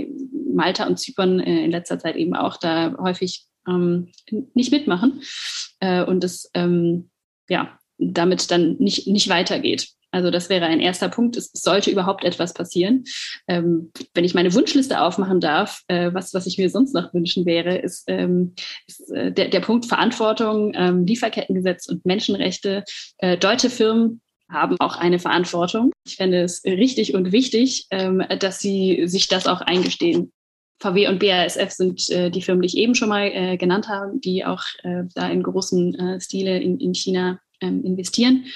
Malta 0.52 0.86
und 0.86 0.98
Zypern 0.98 1.40
äh, 1.40 1.64
in 1.64 1.70
letzter 1.70 1.98
Zeit 1.98 2.16
eben 2.16 2.34
auch 2.34 2.56
da 2.56 2.96
häufig 2.98 3.46
ähm, 3.68 4.08
nicht 4.54 4.72
mitmachen 4.72 5.22
äh, 5.80 6.04
und 6.04 6.22
es 6.24 6.50
ja 7.48 7.78
damit 7.98 8.50
dann 8.50 8.76
nicht, 8.78 9.06
nicht 9.06 9.28
weitergeht. 9.28 9.88
Also 10.14 10.30
das 10.30 10.48
wäre 10.48 10.66
ein 10.66 10.78
erster 10.78 11.08
Punkt. 11.08 11.36
Es 11.36 11.50
sollte 11.52 11.90
überhaupt 11.90 12.24
etwas 12.24 12.54
passieren. 12.54 13.02
Ähm, 13.48 13.90
wenn 14.14 14.24
ich 14.24 14.32
meine 14.32 14.54
Wunschliste 14.54 15.00
aufmachen 15.00 15.40
darf, 15.40 15.82
äh, 15.88 16.14
was, 16.14 16.32
was 16.32 16.46
ich 16.46 16.56
mir 16.56 16.70
sonst 16.70 16.94
noch 16.94 17.12
wünschen 17.12 17.46
wäre, 17.46 17.76
ist, 17.78 18.04
ähm, 18.06 18.54
ist 18.86 19.10
äh, 19.10 19.32
der, 19.32 19.48
der 19.48 19.58
Punkt 19.58 19.86
Verantwortung, 19.86 20.72
ähm, 20.76 21.04
Lieferkettengesetz 21.04 21.88
und 21.88 22.06
Menschenrechte. 22.06 22.84
Äh, 23.18 23.36
deutsche 23.36 23.70
Firmen 23.70 24.20
haben 24.48 24.76
auch 24.78 24.96
eine 24.96 25.18
Verantwortung. 25.18 25.90
Ich 26.06 26.14
fände 26.14 26.42
es 26.42 26.62
richtig 26.64 27.14
und 27.14 27.32
wichtig, 27.32 27.88
ähm, 27.90 28.22
dass 28.38 28.60
sie 28.60 29.08
sich 29.08 29.26
das 29.26 29.48
auch 29.48 29.62
eingestehen. 29.62 30.32
VW 30.80 31.08
und 31.08 31.18
BASF 31.18 31.70
sind 31.70 32.08
äh, 32.10 32.30
die 32.30 32.42
Firmen, 32.42 32.62
die 32.62 32.68
ich 32.68 32.76
eben 32.76 32.94
schon 32.94 33.08
mal 33.08 33.32
äh, 33.32 33.56
genannt 33.56 33.88
habe, 33.88 34.12
die 34.20 34.44
auch 34.44 34.62
äh, 34.84 35.04
da 35.14 35.28
in 35.28 35.42
großen 35.42 35.94
äh, 35.94 36.20
Stile 36.20 36.60
in, 36.60 36.78
in 36.78 36.94
China 36.94 37.40
ähm, 37.60 37.84
investieren. 37.84 38.46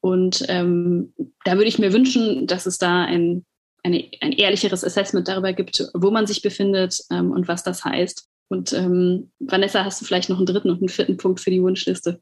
Und 0.00 0.44
ähm, 0.48 1.12
da 1.44 1.54
würde 1.56 1.68
ich 1.68 1.78
mir 1.78 1.92
wünschen, 1.92 2.46
dass 2.46 2.66
es 2.66 2.78
da 2.78 3.04
ein, 3.04 3.44
eine, 3.82 4.08
ein 4.20 4.32
ehrlicheres 4.32 4.84
Assessment 4.84 5.28
darüber 5.28 5.52
gibt, 5.52 5.88
wo 5.94 6.10
man 6.10 6.26
sich 6.26 6.42
befindet 6.42 7.00
ähm, 7.10 7.30
und 7.30 7.48
was 7.48 7.62
das 7.62 7.84
heißt. 7.84 8.28
Und 8.48 8.72
ähm, 8.72 9.30
Vanessa, 9.38 9.84
hast 9.84 10.00
du 10.00 10.04
vielleicht 10.04 10.28
noch 10.28 10.38
einen 10.38 10.46
dritten 10.46 10.70
und 10.70 10.78
einen 10.78 10.88
vierten 10.88 11.16
Punkt 11.16 11.40
für 11.40 11.50
die 11.50 11.62
Wunschliste? 11.62 12.20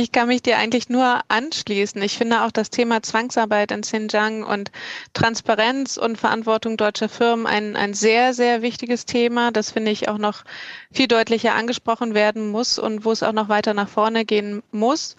Ich 0.00 0.12
kann 0.12 0.28
mich 0.28 0.42
dir 0.42 0.58
eigentlich 0.58 0.88
nur 0.88 1.22
anschließen. 1.26 2.00
Ich 2.02 2.16
finde 2.16 2.44
auch 2.44 2.52
das 2.52 2.70
Thema 2.70 3.02
Zwangsarbeit 3.02 3.72
in 3.72 3.80
Xinjiang 3.80 4.44
und 4.44 4.70
Transparenz 5.12 5.96
und 5.96 6.16
Verantwortung 6.18 6.76
deutscher 6.76 7.08
Firmen 7.08 7.48
ein, 7.48 7.74
ein 7.74 7.94
sehr, 7.94 8.32
sehr 8.32 8.62
wichtiges 8.62 9.06
Thema. 9.06 9.50
Das 9.50 9.72
finde 9.72 9.90
ich 9.90 10.08
auch 10.08 10.18
noch 10.18 10.44
viel 10.92 11.08
deutlicher 11.08 11.56
angesprochen 11.56 12.14
werden 12.14 12.48
muss 12.48 12.78
und 12.78 13.04
wo 13.04 13.10
es 13.10 13.24
auch 13.24 13.32
noch 13.32 13.48
weiter 13.48 13.74
nach 13.74 13.88
vorne 13.88 14.24
gehen 14.24 14.62
muss. 14.70 15.16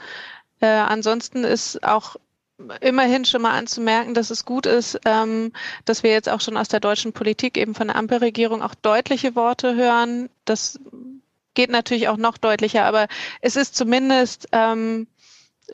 Äh, 0.61 0.67
ansonsten 0.67 1.43
ist 1.43 1.83
auch 1.83 2.17
immerhin 2.81 3.25
schon 3.25 3.41
mal 3.41 3.57
anzumerken, 3.57 4.13
dass 4.13 4.31
es 4.31 4.45
gut 4.45 4.65
ist, 4.65 4.99
ähm, 5.05 5.53
dass 5.85 6.03
wir 6.03 6.11
jetzt 6.11 6.29
auch 6.29 6.41
schon 6.41 6.57
aus 6.57 6.67
der 6.67 6.79
deutschen 6.81 7.13
Politik 7.13 7.57
eben 7.57 7.73
von 7.73 7.87
der 7.87 7.95
Ampelregierung 7.95 8.61
auch 8.61 8.75
deutliche 8.75 9.35
Worte 9.35 9.75
hören. 9.75 10.29
Das 10.45 10.79
geht 11.53 11.69
natürlich 11.69 12.07
auch 12.09 12.17
noch 12.17 12.37
deutlicher, 12.37 12.85
aber 12.85 13.07
es 13.41 13.55
ist 13.55 13.75
zumindest 13.75 14.47
ähm, 14.51 15.07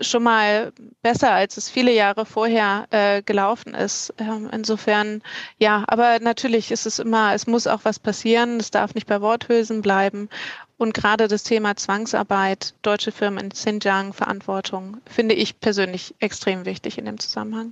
schon 0.02 0.24
mal 0.24 0.74
besser, 1.02 1.32
als 1.32 1.58
es 1.58 1.70
viele 1.70 1.94
Jahre 1.94 2.26
vorher 2.26 2.88
äh, 2.92 3.22
gelaufen 3.22 3.74
ist. 3.74 4.14
Ähm, 4.18 4.50
insofern, 4.52 5.22
ja, 5.58 5.84
aber 5.88 6.20
natürlich 6.20 6.72
ist 6.72 6.86
es 6.86 7.00
immer, 7.00 7.34
es 7.34 7.48
muss 7.48 7.68
auch 7.68 7.82
was 7.84 8.00
passieren, 8.00 8.60
es 8.60 8.72
darf 8.72 8.94
nicht 8.94 9.08
bei 9.08 9.22
Worthülsen 9.22 9.82
bleiben. 9.82 10.30
Und 10.78 10.94
gerade 10.94 11.28
das 11.28 11.44
Thema 11.44 11.76
Zwangsarbeit, 11.76 12.74
deutsche 12.82 13.12
Firmen 13.12 13.46
in 13.46 13.50
Xinjiang, 13.50 14.14
Verantwortung, 14.14 14.98
finde 15.06 15.36
ich 15.36 15.60
persönlich 15.60 16.16
extrem 16.20 16.66
wichtig 16.66 16.98
in 16.98 17.06
dem 17.06 17.20
Zusammenhang 17.20 17.72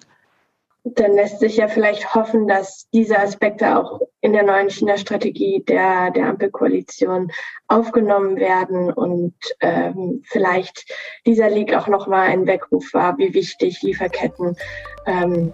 dann 0.83 1.13
lässt 1.13 1.39
sich 1.39 1.57
ja 1.57 1.67
vielleicht 1.67 2.13
hoffen, 2.13 2.47
dass 2.47 2.87
diese 2.93 3.17
Aspekte 3.17 3.77
auch 3.77 4.01
in 4.19 4.33
der 4.33 4.43
neuen 4.43 4.69
China-Strategie 4.69 5.63
der, 5.65 6.11
der 6.11 6.27
Ampelkoalition 6.27 7.31
aufgenommen 7.67 8.35
werden 8.35 8.91
und 8.91 9.33
ähm, 9.61 10.23
vielleicht 10.25 10.85
dieser 11.25 11.49
Leak 11.49 11.73
auch 11.73 11.87
nochmal 11.87 12.27
ein 12.27 12.47
Weckruf 12.47 12.93
war, 12.93 13.17
wie 13.17 13.33
wichtig 13.33 13.81
Lieferketten 13.81 14.57
ähm, 15.05 15.53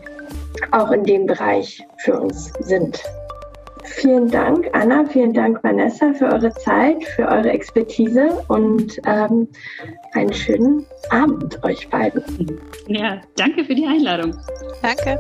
auch 0.72 0.92
in 0.92 1.04
dem 1.04 1.28
Bereich 1.28 1.84
für 1.98 2.20
uns 2.20 2.52
sind. 2.60 3.04
Vielen 3.84 4.30
Dank, 4.30 4.70
Anna, 4.74 5.06
vielen 5.06 5.34
Dank, 5.34 5.64
Vanessa, 5.64 6.14
für 6.14 6.26
eure 6.26 6.52
Zeit, 6.52 7.04
für 7.16 7.28
eure 7.28 7.50
Expertise 7.50 8.44
und 8.48 9.00
ähm, 9.06 9.48
einen 10.14 10.34
schönen 10.34 10.86
Abend 11.10 11.64
euch 11.64 11.90
beiden. 11.90 12.24
Ja, 12.88 13.22
danke 13.36 13.64
für 13.64 13.76
die 13.76 13.86
Einladung. 13.86 14.36
Danke. 14.82 15.20